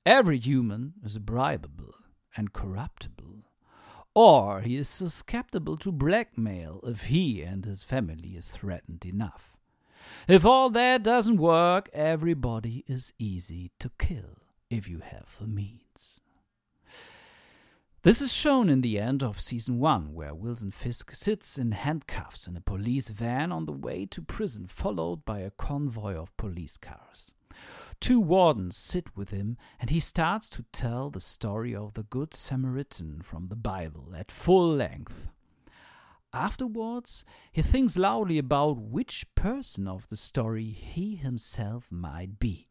Every 0.06 0.38
human 0.38 0.94
is 1.04 1.18
bribable 1.18 1.92
and 2.34 2.54
corruptible, 2.54 3.42
or 4.14 4.60
he 4.62 4.76
is 4.76 4.88
susceptible 4.88 5.76
to 5.78 5.92
blackmail 5.92 6.80
if 6.84 7.04
he 7.04 7.42
and 7.42 7.64
his 7.64 7.82
family 7.82 8.30
is 8.36 8.48
threatened 8.48 9.04
enough. 9.04 9.56
If 10.26 10.44
all 10.44 10.70
that 10.70 11.02
doesn't 11.02 11.36
work, 11.36 11.88
everybody 11.92 12.84
is 12.86 13.12
easy 13.18 13.70
to 13.78 13.90
kill 13.98 14.38
if 14.70 14.88
you 14.88 15.00
have 15.00 15.36
the 15.40 15.46
means. 15.46 16.20
This 18.02 18.22
is 18.22 18.32
shown 18.32 18.70
in 18.70 18.80
the 18.80 18.98
end 18.98 19.22
of 19.22 19.40
season 19.40 19.80
1, 19.80 20.14
where 20.14 20.34
Wilson 20.34 20.70
Fisk 20.70 21.14
sits 21.14 21.58
in 21.58 21.72
handcuffs 21.72 22.46
in 22.46 22.56
a 22.56 22.60
police 22.60 23.08
van 23.08 23.50
on 23.50 23.66
the 23.66 23.72
way 23.72 24.06
to 24.06 24.22
prison, 24.22 24.66
followed 24.66 25.24
by 25.24 25.40
a 25.40 25.50
convoy 25.50 26.14
of 26.14 26.34
police 26.36 26.76
cars. 26.76 27.34
Two 28.00 28.20
wardens 28.20 28.76
sit 28.76 29.16
with 29.16 29.30
him, 29.30 29.56
and 29.80 29.90
he 29.90 30.00
starts 30.00 30.48
to 30.50 30.64
tell 30.72 31.10
the 31.10 31.20
story 31.20 31.74
of 31.74 31.94
the 31.94 32.04
Good 32.04 32.32
Samaritan 32.34 33.22
from 33.22 33.48
the 33.48 33.56
Bible 33.56 34.14
at 34.16 34.30
full 34.30 34.74
length. 34.74 35.28
Afterwards, 36.32 37.24
he 37.50 37.62
thinks 37.62 37.96
loudly 37.96 38.38
about 38.38 38.78
which 38.78 39.26
person 39.34 39.88
of 39.88 40.08
the 40.08 40.16
story 40.16 40.66
he 40.70 41.16
himself 41.16 41.90
might 41.90 42.38
be. 42.38 42.68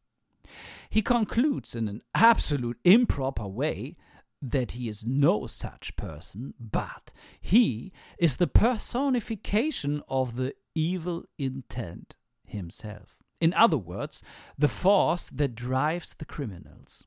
He 0.90 1.02
concludes 1.02 1.76
in 1.76 1.88
an 1.88 2.02
absolute 2.14 2.78
improper 2.84 3.48
way 3.48 3.98
that 4.42 4.72
he 4.72 4.88
is 4.88 5.06
no 5.06 5.48
such 5.48 5.96
person, 5.96 6.54
but 6.60 7.12
he 7.42 7.92
is 8.18 8.38
the 8.38 8.48
personification 8.48 10.02
of 10.08 10.36
the 10.36 10.54
evil 10.76 11.26
intent 11.38 12.16
himself. 12.46 13.17
In 13.40 13.54
other 13.54 13.78
words, 13.78 14.24
the 14.58 14.68
force 14.68 15.30
that 15.30 15.56
drives 15.56 16.14
the 16.16 16.26
criminals. 16.26 17.06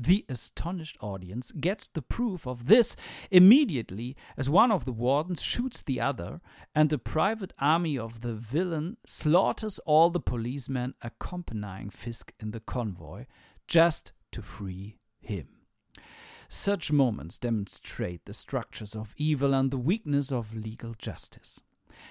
The 0.00 0.24
astonished 0.28 0.96
audience 1.00 1.50
gets 1.50 1.88
the 1.88 2.02
proof 2.02 2.46
of 2.46 2.66
this 2.66 2.94
immediately 3.32 4.16
as 4.36 4.48
one 4.48 4.70
of 4.70 4.84
the 4.84 4.92
wardens 4.92 5.42
shoots 5.42 5.82
the 5.82 6.00
other, 6.00 6.40
and 6.72 6.92
a 6.92 6.98
private 6.98 7.52
army 7.58 7.98
of 7.98 8.20
the 8.20 8.34
villain 8.34 8.96
slaughters 9.04 9.80
all 9.80 10.10
the 10.10 10.20
policemen 10.20 10.94
accompanying 11.02 11.90
Fisk 11.90 12.32
in 12.38 12.52
the 12.52 12.60
convoy 12.60 13.26
just 13.66 14.12
to 14.30 14.40
free 14.40 14.98
him. 15.20 15.48
Such 16.48 16.92
moments 16.92 17.36
demonstrate 17.36 18.24
the 18.24 18.34
structures 18.34 18.94
of 18.94 19.14
evil 19.16 19.52
and 19.52 19.70
the 19.70 19.76
weakness 19.78 20.30
of 20.30 20.54
legal 20.54 20.94
justice. 20.94 21.60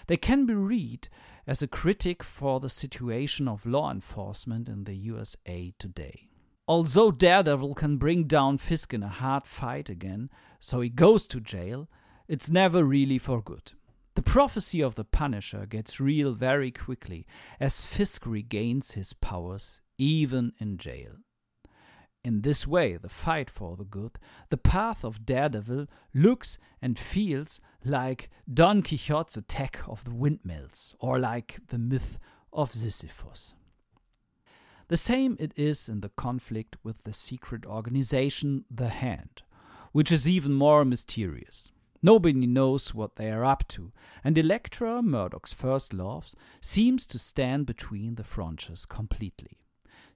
They 0.07 0.17
can 0.17 0.45
be 0.45 0.53
read 0.53 1.07
as 1.47 1.61
a 1.61 1.67
critic 1.67 2.21
for 2.21 2.59
the 2.59 2.69
situation 2.69 3.47
of 3.47 3.65
law 3.65 3.89
enforcement 3.89 4.67
in 4.67 4.83
the 4.83 4.95
USA 4.95 5.73
today. 5.79 6.27
Although 6.67 7.11
Daredevil 7.11 7.75
can 7.75 7.97
bring 7.97 8.25
down 8.25 8.57
Fisk 8.57 8.93
in 8.93 9.01
a 9.01 9.07
hard 9.07 9.47
fight 9.47 9.89
again, 9.89 10.29
so 10.59 10.81
he 10.81 10.89
goes 10.89 11.25
to 11.27 11.39
jail, 11.39 11.89
it's 12.27 12.49
never 12.49 12.83
really 12.83 13.17
for 13.17 13.41
good. 13.41 13.71
The 14.15 14.21
prophecy 14.21 14.81
of 14.81 14.95
the 14.95 15.05
Punisher 15.05 15.65
gets 15.65 15.99
real 15.99 16.33
very 16.33 16.71
quickly 16.71 17.25
as 17.59 17.85
Fisk 17.85 18.25
regains 18.25 18.91
his 18.91 19.13
powers, 19.13 19.81
even 19.97 20.51
in 20.59 20.77
jail. 20.77 21.17
In 22.23 22.41
this 22.41 22.67
way, 22.67 22.97
the 22.97 23.09
fight 23.09 23.49
for 23.49 23.77
the 23.77 23.85
good, 23.85 24.19
the 24.49 24.57
path 24.57 25.05
of 25.05 25.25
Daredevil, 25.25 25.87
looks 26.13 26.57
and 26.81 26.99
feels 26.99 27.61
like 27.85 28.29
Don 28.51 28.81
Quixote's 28.81 29.37
attack 29.37 29.79
of 29.87 30.03
the 30.03 30.13
windmills, 30.13 30.93
or 30.99 31.19
like 31.19 31.59
the 31.67 31.77
myth 31.77 32.17
of 32.51 32.73
Sisyphus. 32.73 33.53
The 34.89 34.97
same 34.97 35.37
it 35.39 35.51
is 35.57 35.89
in 35.89 36.01
the 36.01 36.09
conflict 36.09 36.77
with 36.83 37.03
the 37.03 37.13
secret 37.13 37.65
organization, 37.65 38.65
The 38.69 38.89
Hand, 38.89 39.43
which 39.91 40.11
is 40.11 40.27
even 40.27 40.53
more 40.53 40.85
mysterious. 40.85 41.71
Nobody 42.01 42.45
knows 42.45 42.93
what 42.93 43.15
they 43.15 43.31
are 43.31 43.43
up 43.43 43.67
to, 43.69 43.91
and 44.23 44.37
Elektra, 44.37 45.01
Murdock's 45.01 45.53
first 45.53 45.93
love, 45.93 46.33
seems 46.61 47.07
to 47.07 47.19
stand 47.19 47.65
between 47.65 48.15
the 48.15 48.23
frontiers 48.23 48.85
completely. 48.85 49.59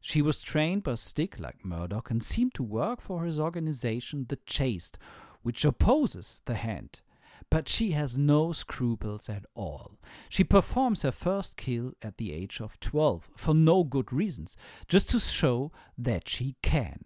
She 0.01 0.23
was 0.23 0.41
trained 0.41 0.83
by 0.83 0.95
Stick 0.95 1.39
like 1.39 1.63
Murdock 1.63 2.09
and 2.09 2.23
seemed 2.23 2.55
to 2.55 2.63
work 2.63 3.01
for 3.01 3.23
his 3.23 3.39
organization, 3.39 4.25
The 4.27 4.39
Chaste, 4.47 4.97
which 5.43 5.63
opposes 5.63 6.41
the 6.45 6.55
hand. 6.55 7.01
But 7.51 7.69
she 7.69 7.91
has 7.91 8.17
no 8.17 8.51
scruples 8.51 9.29
at 9.29 9.45
all. 9.53 9.99
She 10.27 10.43
performs 10.43 11.03
her 11.03 11.11
first 11.11 11.55
kill 11.55 11.93
at 12.01 12.17
the 12.17 12.33
age 12.33 12.59
of 12.59 12.79
12 12.79 13.29
for 13.35 13.53
no 13.53 13.83
good 13.83 14.11
reasons, 14.11 14.57
just 14.87 15.09
to 15.09 15.19
show 15.19 15.71
that 15.97 16.27
she 16.27 16.55
can. 16.63 17.05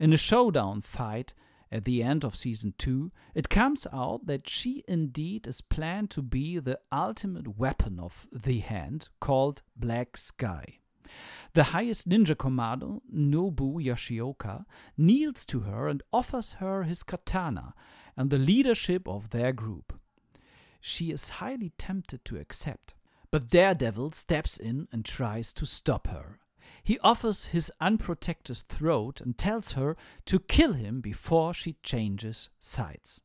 In 0.00 0.12
a 0.12 0.16
showdown 0.16 0.80
fight, 0.80 1.34
at 1.70 1.84
the 1.84 2.02
end 2.02 2.24
of 2.24 2.34
season 2.34 2.74
2, 2.78 3.12
it 3.34 3.48
comes 3.48 3.86
out 3.92 4.26
that 4.26 4.48
she 4.48 4.82
indeed 4.88 5.46
is 5.46 5.60
planned 5.60 6.10
to 6.10 6.22
be 6.22 6.58
the 6.58 6.80
ultimate 6.90 7.58
weapon 7.58 8.00
of 8.00 8.26
the 8.32 8.60
hand 8.60 9.08
called 9.20 9.62
Black 9.76 10.16
Sky. 10.16 10.78
The 11.54 11.64
highest 11.64 12.08
ninja 12.08 12.36
commando, 12.36 13.02
Nobu 13.12 13.82
Yoshioka, 13.82 14.64
kneels 14.96 15.44
to 15.46 15.60
her 15.60 15.88
and 15.88 16.02
offers 16.12 16.52
her 16.52 16.84
his 16.84 17.02
katana 17.02 17.74
and 18.16 18.30
the 18.30 18.38
leadership 18.38 19.08
of 19.08 19.30
their 19.30 19.52
group. 19.52 19.98
She 20.80 21.10
is 21.10 21.28
highly 21.40 21.72
tempted 21.78 22.24
to 22.26 22.38
accept, 22.38 22.94
but 23.30 23.48
Daredevil 23.48 24.12
steps 24.12 24.56
in 24.56 24.88
and 24.92 25.04
tries 25.04 25.52
to 25.54 25.66
stop 25.66 26.06
her. 26.08 26.38
He 26.82 26.98
offers 27.00 27.46
his 27.46 27.72
unprotected 27.80 28.58
throat 28.68 29.20
and 29.20 29.36
tells 29.36 29.72
her 29.72 29.96
to 30.26 30.38
kill 30.38 30.74
him 30.74 31.00
before 31.00 31.54
she 31.54 31.76
changes 31.82 32.50
sides. 32.58 33.22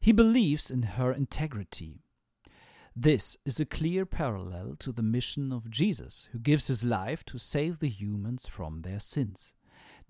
He 0.00 0.12
believes 0.12 0.70
in 0.70 0.82
her 0.82 1.12
integrity 1.12 2.00
this 2.94 3.36
is 3.44 3.58
a 3.58 3.64
clear 3.64 4.04
parallel 4.04 4.76
to 4.80 4.92
the 4.92 5.02
mission 5.02 5.52
of 5.52 5.70
Jesus, 5.70 6.28
who 6.32 6.38
gives 6.38 6.66
his 6.66 6.84
life 6.84 7.24
to 7.26 7.38
save 7.38 7.78
the 7.78 7.88
humans 7.88 8.46
from 8.46 8.82
their 8.82 9.00
sins. 9.00 9.54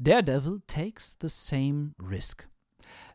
Daredevil 0.00 0.62
takes 0.66 1.14
the 1.14 1.28
same 1.28 1.94
risk. 1.98 2.46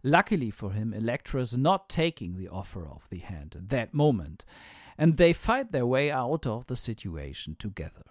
Luckily 0.03 0.49
for 0.49 0.71
him, 0.71 0.93
Elektra 0.93 1.41
is 1.41 1.57
not 1.57 1.89
taking 1.89 2.37
the 2.37 2.47
offer 2.47 2.87
of 2.87 3.07
the 3.09 3.19
hand 3.19 3.55
at 3.57 3.69
that 3.69 3.93
moment, 3.93 4.45
and 4.97 5.17
they 5.17 5.33
fight 5.33 5.71
their 5.71 5.85
way 5.85 6.09
out 6.09 6.47
of 6.47 6.67
the 6.67 6.75
situation 6.75 7.55
together. 7.59 8.03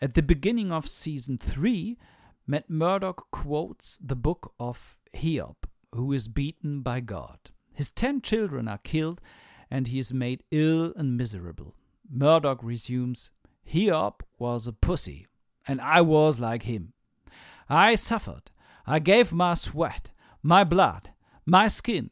At 0.00 0.14
the 0.14 0.22
beginning 0.22 0.72
of 0.72 0.88
season 0.88 1.38
3, 1.38 1.98
Matt 2.46 2.70
Murdock 2.70 3.30
quotes 3.30 3.98
the 3.98 4.16
book 4.16 4.52
of 4.58 4.96
Hiob, 5.14 5.56
who 5.94 6.12
is 6.12 6.28
beaten 6.28 6.80
by 6.80 7.00
God. 7.00 7.50
His 7.72 7.90
ten 7.90 8.22
children 8.22 8.68
are 8.68 8.78
killed, 8.78 9.20
and 9.70 9.88
he 9.88 9.98
is 9.98 10.12
made 10.12 10.44
ill 10.50 10.92
and 10.96 11.16
miserable. 11.16 11.74
Murdock 12.10 12.62
resumes, 12.62 13.30
Hiob 13.64 14.20
was 14.38 14.66
a 14.66 14.72
pussy, 14.72 15.26
and 15.66 15.80
I 15.80 16.00
was 16.00 16.38
like 16.38 16.62
him. 16.62 16.92
I 17.68 17.96
suffered. 17.96 18.50
I 18.86 19.00
gave 19.00 19.32
my 19.32 19.54
sweat, 19.54 20.12
my 20.42 20.62
blood, 20.62 21.10
my 21.44 21.66
skin, 21.66 22.10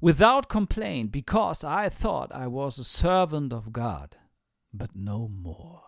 without 0.00 0.48
complaint, 0.48 1.12
because 1.12 1.62
I 1.62 1.88
thought 1.88 2.34
I 2.34 2.48
was 2.48 2.78
a 2.78 2.84
servant 2.84 3.52
of 3.52 3.72
God. 3.72 4.16
But 4.72 4.96
no 4.96 5.28
more. 5.28 5.82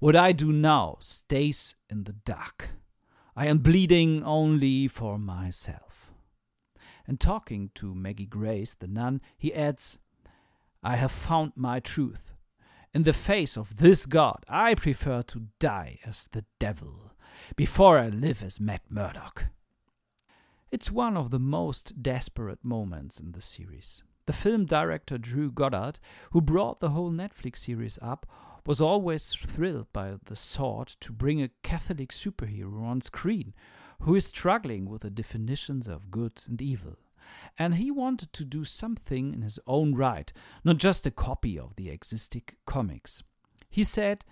What 0.00 0.16
I 0.16 0.32
do 0.32 0.52
now 0.52 0.98
stays 1.00 1.76
in 1.88 2.04
the 2.04 2.12
dark. 2.12 2.70
I 3.36 3.46
am 3.46 3.58
bleeding 3.58 4.24
only 4.24 4.88
for 4.88 5.18
myself. 5.18 6.12
And 7.06 7.20
talking 7.20 7.70
to 7.76 7.94
Maggie 7.94 8.26
Grace, 8.26 8.74
the 8.74 8.88
nun, 8.88 9.20
he 9.36 9.54
adds, 9.54 9.98
I 10.82 10.96
have 10.96 11.12
found 11.12 11.52
my 11.56 11.80
truth. 11.80 12.32
In 12.94 13.02
the 13.02 13.12
face 13.12 13.56
of 13.56 13.76
this 13.76 14.06
God, 14.06 14.44
I 14.48 14.74
prefer 14.74 15.22
to 15.22 15.48
die 15.58 15.98
as 16.04 16.28
the 16.32 16.44
devil 16.58 17.12
before 17.56 17.98
I 17.98 18.08
live 18.08 18.42
as 18.42 18.60
Matt 18.60 18.82
Murdock. 18.88 19.46
It's 20.70 20.90
one 20.90 21.16
of 21.16 21.30
the 21.30 21.38
most 21.38 22.02
desperate 22.02 22.64
moments 22.64 23.20
in 23.20 23.32
the 23.32 23.42
series. 23.42 24.02
The 24.26 24.32
film 24.32 24.66
director 24.66 25.16
Drew 25.16 25.50
Goddard, 25.50 25.98
who 26.32 26.40
brought 26.40 26.80
the 26.80 26.90
whole 26.90 27.10
Netflix 27.10 27.58
series 27.58 27.98
up, 28.02 28.26
was 28.66 28.80
always 28.80 29.32
thrilled 29.32 29.90
by 29.92 30.16
the 30.26 30.36
thought 30.36 30.96
to 31.00 31.12
bring 31.12 31.40
a 31.42 31.50
Catholic 31.62 32.10
superhero 32.12 32.82
on 32.82 33.00
screen 33.00 33.54
who 34.00 34.14
is 34.14 34.26
struggling 34.26 34.88
with 34.88 35.02
the 35.02 35.10
definitions 35.10 35.88
of 35.88 36.10
good 36.10 36.42
and 36.46 36.60
evil 36.60 36.98
and 37.58 37.74
he 37.74 37.90
wanted 37.90 38.32
to 38.32 38.44
do 38.44 38.64
something 38.64 39.34
in 39.34 39.42
his 39.42 39.58
own 39.66 39.94
right, 39.94 40.32
not 40.64 40.78
just 40.78 41.06
a 41.06 41.10
copy 41.10 41.58
of 41.58 41.76
the 41.76 41.90
existing 41.90 42.42
comics. 42.66 43.22
He 43.70 43.84
said 43.84 44.24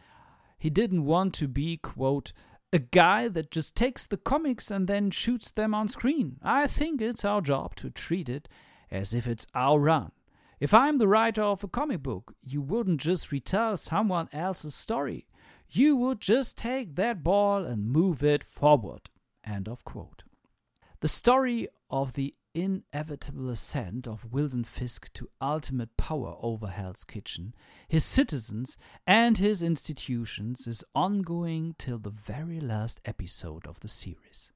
he 0.58 0.70
didn't 0.70 1.04
want 1.04 1.34
to 1.34 1.48
be, 1.48 1.76
quote, 1.76 2.32
a 2.72 2.78
guy 2.78 3.28
that 3.28 3.50
just 3.50 3.76
takes 3.76 4.06
the 4.06 4.16
comics 4.16 4.70
and 4.70 4.88
then 4.88 5.10
shoots 5.10 5.50
them 5.50 5.74
on 5.74 5.88
screen. 5.88 6.36
I 6.42 6.66
think 6.66 7.00
it's 7.00 7.24
our 7.24 7.40
job 7.40 7.76
to 7.76 7.90
treat 7.90 8.28
it 8.28 8.48
as 8.90 9.14
if 9.14 9.26
it's 9.26 9.46
our 9.54 9.78
run. 9.78 10.12
If 10.58 10.72
I'm 10.72 10.98
the 10.98 11.08
writer 11.08 11.42
of 11.42 11.62
a 11.62 11.68
comic 11.68 12.02
book, 12.02 12.34
you 12.42 12.62
wouldn't 12.62 13.00
just 13.00 13.30
retell 13.30 13.76
someone 13.76 14.28
else's 14.32 14.74
story. 14.74 15.26
You 15.68 15.96
would 15.96 16.20
just 16.20 16.56
take 16.56 16.96
that 16.96 17.22
ball 17.22 17.64
and 17.64 17.92
move 17.92 18.24
it 18.24 18.42
forward. 18.42 19.10
End 19.44 19.68
of 19.68 19.84
quote. 19.84 20.22
The 21.00 21.08
story 21.08 21.68
of 21.90 22.14
the 22.14 22.34
inevitable 22.56 23.50
ascent 23.50 24.08
of 24.08 24.32
Wilson 24.32 24.64
Fisk 24.64 25.12
to 25.12 25.28
ultimate 25.42 25.96
power 25.98 26.36
over 26.40 26.68
Hell's 26.68 27.04
Kitchen, 27.04 27.54
his 27.86 28.02
citizens, 28.02 28.78
and 29.06 29.36
his 29.36 29.62
institutions 29.62 30.66
is 30.66 30.82
ongoing 30.94 31.74
till 31.78 31.98
the 31.98 32.10
very 32.10 32.58
last 32.58 33.00
episode 33.04 33.66
of 33.66 33.80
the 33.80 33.88
series. 33.88 34.52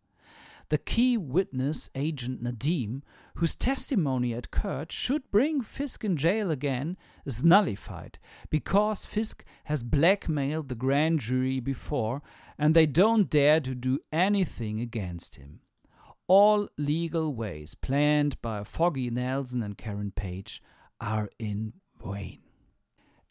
the 0.70 0.78
key 0.78 1.16
witness, 1.18 1.90
Agent 1.96 2.42
Nadeem, 2.42 3.02
whose 3.34 3.56
testimony 3.56 4.32
at 4.32 4.52
court 4.52 4.92
should 4.92 5.30
bring 5.32 5.60
Fisk 5.60 6.04
in 6.04 6.16
jail 6.16 6.50
again, 6.50 6.96
is 7.26 7.42
nullified 7.42 8.18
because 8.50 9.04
Fisk 9.04 9.44
has 9.64 9.82
blackmailed 9.82 10.68
the 10.68 10.76
grand 10.76 11.18
jury 11.18 11.58
before 11.58 12.22
and 12.56 12.72
they 12.72 12.86
don't 12.86 13.28
dare 13.28 13.60
to 13.60 13.74
do 13.74 13.98
anything 14.12 14.80
against 14.80 15.34
him. 15.34 15.60
All 16.30 16.68
legal 16.78 17.34
ways 17.34 17.74
planned 17.74 18.40
by 18.40 18.62
Foggy 18.62 19.10
Nelson 19.10 19.64
and 19.64 19.76
Karen 19.76 20.12
Page 20.12 20.62
are 21.00 21.28
in 21.40 21.72
vain. 22.00 22.38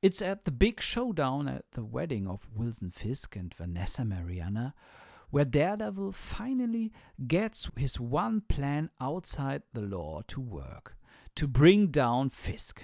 It's 0.01 0.21
at 0.21 0.43
the 0.43 0.51
big 0.51 0.81
showdown 0.81 1.47
at 1.47 1.63
the 1.71 1.85
wedding 1.85 2.27
of 2.27 2.49
Wilson 2.53 2.91
Fisk 2.91 3.37
and 3.37 3.53
Vanessa 3.53 4.03
Mariana 4.03 4.75
where 5.29 5.45
Daredevil 5.45 6.11
finally 6.11 6.91
gets 7.25 7.69
his 7.77 8.01
one 8.01 8.41
plan 8.41 8.89
outside 8.99 9.61
the 9.71 9.79
law 9.79 10.21
to 10.27 10.41
work 10.41 10.97
to 11.35 11.47
bring 11.47 11.87
down 11.87 12.27
Fisk. 12.27 12.83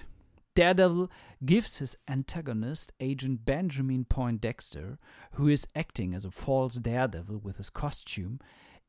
Daredevil 0.55 1.11
gives 1.43 1.79
his 1.79 1.97
antagonist, 2.07 2.93
Agent 3.01 3.45
Benjamin 3.45 4.05
Poindexter, 4.05 4.97
who 5.33 5.49
is 5.49 5.67
acting 5.75 6.13
as 6.15 6.23
a 6.23 6.31
false 6.31 6.75
Daredevil 6.75 7.39
with 7.39 7.57
his 7.57 7.69
costume, 7.69 8.39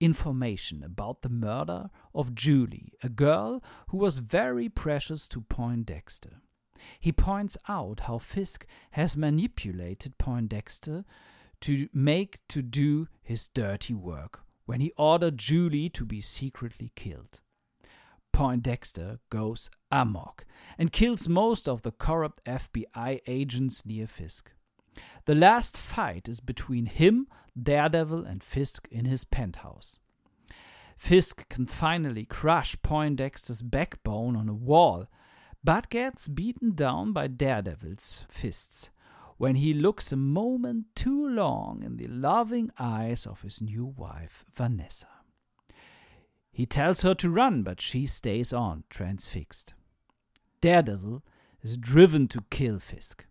information 0.00 0.82
about 0.82 1.22
the 1.22 1.28
murder 1.28 1.90
of 2.14 2.34
Julie, 2.34 2.92
a 3.02 3.08
girl 3.08 3.62
who 3.88 3.98
was 3.98 4.18
very 4.18 4.68
precious 4.68 5.26
to 5.28 5.40
Poindexter. 5.40 6.40
He 7.00 7.12
points 7.12 7.56
out 7.68 8.00
how 8.00 8.18
Fisk 8.18 8.66
has 8.92 9.16
manipulated 9.16 10.18
Poindexter 10.18 11.04
to 11.62 11.88
make 11.92 12.46
to 12.48 12.62
do 12.62 13.08
his 13.22 13.48
dirty 13.48 13.94
work 13.94 14.40
when 14.66 14.80
he 14.80 14.92
ordered 14.96 15.38
Julie 15.38 15.88
to 15.90 16.04
be 16.04 16.20
secretly 16.20 16.92
killed. 16.94 17.40
Poindexter 18.32 19.20
goes 19.30 19.70
amok 19.90 20.44
and 20.76 20.92
kills 20.92 21.28
most 21.28 21.66
of 21.66 21.82
the 21.82 21.92
corrupt 21.92 22.44
FBI 22.44 23.20
agents 23.26 23.86
near 23.86 24.06
Fisk. 24.06 24.52
The 25.24 25.34
last 25.34 25.76
fight 25.76 26.28
is 26.28 26.40
between 26.40 26.86
him, 26.86 27.26
Daredevil, 27.60 28.24
and 28.24 28.42
Fisk 28.42 28.88
in 28.90 29.04
his 29.04 29.24
penthouse. 29.24 29.98
Fisk 30.96 31.48
can 31.48 31.66
finally 31.66 32.24
crush 32.24 32.76
Poindexter's 32.82 33.62
backbone 33.62 34.36
on 34.36 34.48
a 34.48 34.54
wall, 34.54 35.06
but 35.62 35.90
gets 35.90 36.28
beaten 36.28 36.74
down 36.74 37.12
by 37.12 37.26
Daredevil's 37.26 38.24
fists 38.28 38.90
when 39.36 39.56
he 39.56 39.74
looks 39.74 40.12
a 40.12 40.16
moment 40.16 40.86
too 40.94 41.28
long 41.28 41.82
in 41.82 41.96
the 41.96 42.06
loving 42.06 42.70
eyes 42.78 43.26
of 43.26 43.42
his 43.42 43.60
new 43.60 43.84
wife, 43.84 44.44
Vanessa. 44.54 45.08
He 46.50 46.64
tells 46.64 47.02
her 47.02 47.14
to 47.16 47.28
run, 47.28 47.62
but 47.62 47.82
she 47.82 48.06
stays 48.06 48.52
on, 48.52 48.84
transfixed. 48.88 49.74
Daredevil 50.62 51.22
is 51.62 51.76
driven 51.76 52.28
to 52.28 52.44
kill 52.48 52.78
Fisk. 52.78 53.26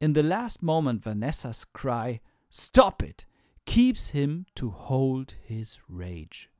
In 0.00 0.12
the 0.12 0.22
last 0.22 0.62
moment, 0.62 1.02
Vanessa's 1.02 1.64
cry, 1.64 2.20
Stop 2.50 3.02
it! 3.02 3.26
keeps 3.66 4.10
him 4.10 4.46
to 4.54 4.70
hold 4.70 5.34
his 5.42 5.78
rage. 5.88 6.50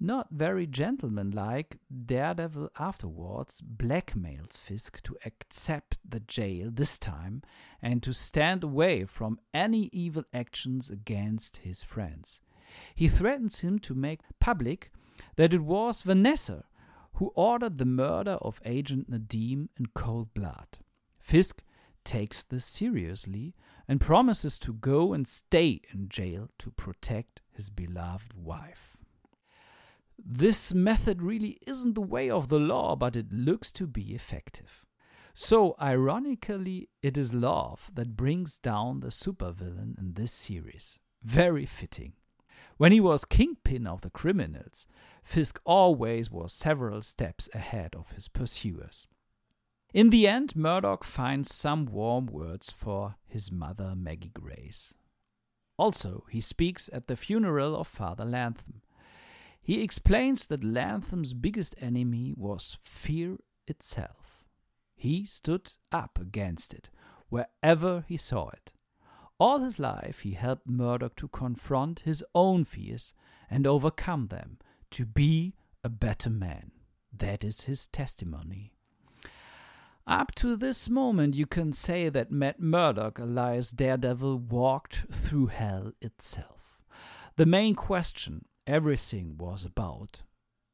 Not 0.00 0.28
very 0.30 0.66
gentlemanlike, 0.66 1.78
Daredevil 2.06 2.70
afterwards 2.78 3.62
blackmails 3.62 4.56
Fisk 4.56 5.02
to 5.02 5.16
accept 5.24 5.98
the 6.08 6.20
jail 6.20 6.70
this 6.72 6.98
time 6.98 7.42
and 7.82 8.02
to 8.02 8.12
stand 8.12 8.62
away 8.62 9.04
from 9.04 9.40
any 9.52 9.90
evil 9.92 10.24
actions 10.32 10.88
against 10.88 11.58
his 11.58 11.82
friends. 11.82 12.40
He 12.94 13.08
threatens 13.08 13.60
him 13.60 13.78
to 13.80 13.94
make 13.94 14.20
public 14.38 14.92
that 15.36 15.52
it 15.52 15.62
was 15.62 16.02
Vanessa 16.02 16.64
who 17.14 17.32
ordered 17.34 17.78
the 17.78 17.84
murder 17.84 18.38
of 18.40 18.60
Agent 18.64 19.10
Nadeem 19.10 19.68
in 19.78 19.86
cold 19.94 20.32
blood. 20.32 20.78
Fisk 21.18 21.62
takes 22.08 22.42
this 22.42 22.64
seriously 22.64 23.54
and 23.86 24.00
promises 24.00 24.58
to 24.58 24.72
go 24.72 25.12
and 25.12 25.28
stay 25.28 25.82
in 25.92 26.08
jail 26.08 26.48
to 26.58 26.70
protect 26.70 27.42
his 27.52 27.68
beloved 27.68 28.32
wife. 28.32 28.96
This 30.18 30.72
method 30.72 31.20
really 31.20 31.58
isn't 31.66 31.94
the 31.94 32.00
way 32.00 32.30
of 32.30 32.48
the 32.48 32.58
law, 32.58 32.96
but 32.96 33.14
it 33.14 33.30
looks 33.30 33.70
to 33.72 33.86
be 33.86 34.14
effective. 34.14 34.86
So, 35.34 35.76
ironically, 35.80 36.88
it 37.02 37.18
is 37.18 37.34
love 37.34 37.90
that 37.94 38.16
brings 38.16 38.56
down 38.56 39.00
the 39.00 39.08
supervillain 39.08 39.98
in 39.98 40.14
this 40.14 40.32
series. 40.32 40.98
Very 41.22 41.66
fitting. 41.66 42.14
When 42.78 42.90
he 42.90 43.00
was 43.00 43.26
kingpin 43.26 43.86
of 43.86 44.00
the 44.00 44.10
criminals, 44.10 44.86
Fisk 45.22 45.60
always 45.66 46.30
was 46.30 46.54
several 46.54 47.02
steps 47.02 47.50
ahead 47.52 47.94
of 47.94 48.12
his 48.12 48.28
pursuers. 48.28 49.06
In 49.94 50.10
the 50.10 50.28
end, 50.28 50.54
Murdock 50.54 51.02
finds 51.02 51.54
some 51.54 51.86
warm 51.86 52.26
words 52.26 52.70
for 52.70 53.16
his 53.26 53.50
mother, 53.50 53.94
Maggie 53.96 54.30
Grace. 54.34 54.92
Also, 55.78 56.24
he 56.30 56.40
speaks 56.42 56.90
at 56.92 57.06
the 57.06 57.16
funeral 57.16 57.74
of 57.74 57.86
Father 57.86 58.24
Lantom. 58.24 58.82
He 59.62 59.82
explains 59.82 60.46
that 60.46 60.64
Lantom's 60.64 61.32
biggest 61.32 61.74
enemy 61.80 62.34
was 62.36 62.78
fear 62.82 63.38
itself. 63.66 64.44
He 64.94 65.24
stood 65.24 65.72
up 65.90 66.18
against 66.20 66.74
it 66.74 66.90
wherever 67.28 68.04
he 68.08 68.16
saw 68.16 68.48
it. 68.48 68.72
All 69.38 69.60
his 69.60 69.78
life 69.78 70.20
he 70.20 70.32
helped 70.32 70.68
Murdock 70.68 71.16
to 71.16 71.28
confront 71.28 72.00
his 72.00 72.24
own 72.34 72.64
fears 72.64 73.14
and 73.48 73.66
overcome 73.66 74.26
them, 74.26 74.58
to 74.90 75.06
be 75.06 75.54
a 75.84 75.88
better 75.88 76.30
man. 76.30 76.72
That 77.16 77.44
is 77.44 77.62
his 77.62 77.86
testimony. 77.86 78.74
Up 80.08 80.34
to 80.36 80.56
this 80.56 80.88
moment, 80.88 81.34
you 81.34 81.44
can 81.44 81.74
say 81.74 82.08
that 82.08 82.32
Matt 82.32 82.58
Murdock, 82.58 83.18
alias 83.20 83.70
Daredevil, 83.70 84.38
walked 84.38 85.04
through 85.12 85.48
hell 85.48 85.92
itself. 86.00 86.80
The 87.36 87.44
main 87.44 87.74
question 87.74 88.46
everything 88.66 89.36
was 89.36 89.66
about 89.66 90.22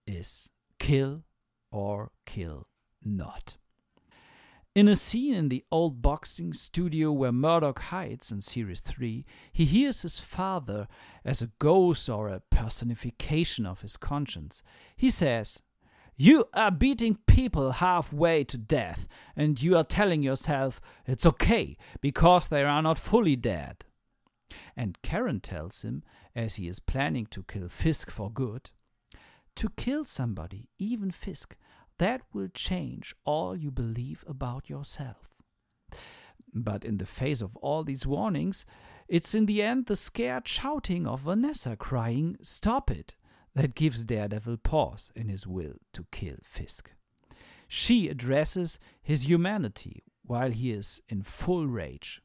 is 0.06 0.50
kill 0.78 1.24
or 1.72 2.12
kill 2.24 2.68
not. 3.04 3.56
In 4.72 4.86
a 4.86 4.94
scene 4.94 5.34
in 5.34 5.48
the 5.48 5.64
old 5.72 6.00
boxing 6.00 6.52
studio 6.52 7.10
where 7.10 7.32
Murdock 7.32 7.80
hides 7.80 8.30
in 8.30 8.40
Series 8.40 8.82
3, 8.82 9.26
he 9.52 9.64
hears 9.64 10.02
his 10.02 10.20
father 10.20 10.86
as 11.24 11.42
a 11.42 11.50
ghost 11.58 12.08
or 12.08 12.28
a 12.28 12.42
personification 12.50 13.66
of 13.66 13.80
his 13.80 13.96
conscience. 13.96 14.62
He 14.96 15.10
says, 15.10 15.60
You 16.16 16.44
are 16.54 16.70
beating 16.70 17.18
people 17.26 17.72
halfway 17.72 18.44
to 18.44 18.56
death, 18.56 19.08
and 19.34 19.60
you 19.60 19.76
are 19.76 19.84
telling 19.84 20.22
yourself 20.22 20.80
it's 21.06 21.26
okay 21.26 21.76
because 22.00 22.48
they 22.48 22.62
are 22.62 22.82
not 22.82 22.98
fully 22.98 23.34
dead. 23.34 23.84
And 24.76 25.00
Karen 25.02 25.40
tells 25.40 25.82
him 25.82 26.04
as 26.34 26.54
he 26.54 26.68
is 26.68 26.78
planning 26.78 27.26
to 27.26 27.42
kill 27.42 27.68
Fisk 27.68 28.10
for 28.10 28.30
good. 28.30 28.70
To 29.56 29.68
kill 29.70 30.04
somebody, 30.04 30.68
even 30.78 31.10
Fisk, 31.10 31.56
that 31.98 32.22
will 32.32 32.48
change 32.48 33.14
all 33.24 33.56
you 33.56 33.70
believe 33.70 34.24
about 34.28 34.68
yourself. 34.68 35.28
But 36.52 36.84
in 36.84 36.98
the 36.98 37.06
face 37.06 37.40
of 37.40 37.56
all 37.56 37.82
these 37.82 38.06
warnings, 38.06 38.64
it's 39.08 39.34
in 39.34 39.46
the 39.46 39.62
end 39.62 39.86
the 39.86 39.96
scared 39.96 40.46
shouting 40.46 41.06
of 41.06 41.20
Vanessa 41.20 41.76
crying, 41.76 42.36
Stop 42.42 42.90
it! 42.90 43.16
That 43.54 43.74
gives 43.74 44.04
Daredevil 44.04 44.58
pause 44.58 45.12
in 45.14 45.28
his 45.28 45.46
will 45.46 45.74
to 45.92 46.06
kill 46.10 46.36
Fisk. 46.42 46.92
She 47.68 48.08
addresses 48.08 48.78
his 49.02 49.28
humanity 49.28 50.02
while 50.22 50.50
he 50.50 50.72
is 50.72 51.00
in 51.08 51.22
full 51.22 51.66
rage 51.66 52.20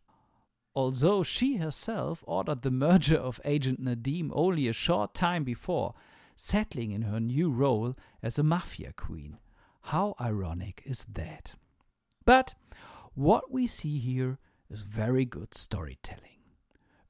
although 0.80 1.24
she 1.24 1.58
herself 1.58 2.24
ordered 2.26 2.62
the 2.62 2.72
murder 2.72 3.18
of 3.18 3.42
Agent 3.44 3.82
Nadeem 3.84 4.32
only 4.34 4.68
a 4.68 4.74
short 4.74 5.14
time 5.14 5.44
before, 5.44 5.94
settling 6.38 6.92
in 6.92 7.02
her 7.02 7.20
new 7.20 7.50
role 7.50 7.96
as 8.24 8.40
a 8.40 8.44
mafia 8.44 8.94
queen. 8.94 9.38
How 9.82 10.16
ironic 10.22 10.82
is 10.86 11.06
that? 11.12 11.56
But 12.26 12.54
what 13.14 13.52
we 13.52 13.68
see 13.68 13.98
here 13.98 14.38
is 14.70 14.84
very 14.84 15.26
good 15.26 15.54
storytelling. 15.54 16.44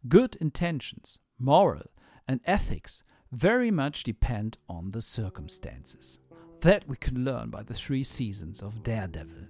Good 0.08 0.36
intentions, 0.38 1.20
moral, 1.38 1.92
and 2.28 2.40
ethics 2.46 3.04
very 3.32 3.72
much 3.72 4.04
depend 4.04 4.58
on 4.68 4.92
the 4.92 5.02
circumstances. 5.02 6.20
That 6.62 6.88
we 6.88 6.98
can 6.98 7.24
learn 7.24 7.50
by 7.50 7.64
the 7.64 7.74
three 7.74 8.04
seasons 8.04 8.62
of 8.62 8.84
Daredevil. 8.84 9.48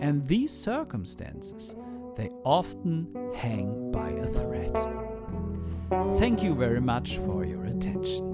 And 0.00 0.26
these 0.26 0.52
circumstances 0.52 1.74
they 2.16 2.30
often 2.44 3.06
hang 3.34 3.92
by 3.92 4.10
a 4.10 4.26
thread. 4.26 4.76
Thank 6.18 6.42
you 6.42 6.54
very 6.54 6.80
much 6.80 7.18
for 7.18 7.44
your 7.44 7.64
attention. 7.66 8.24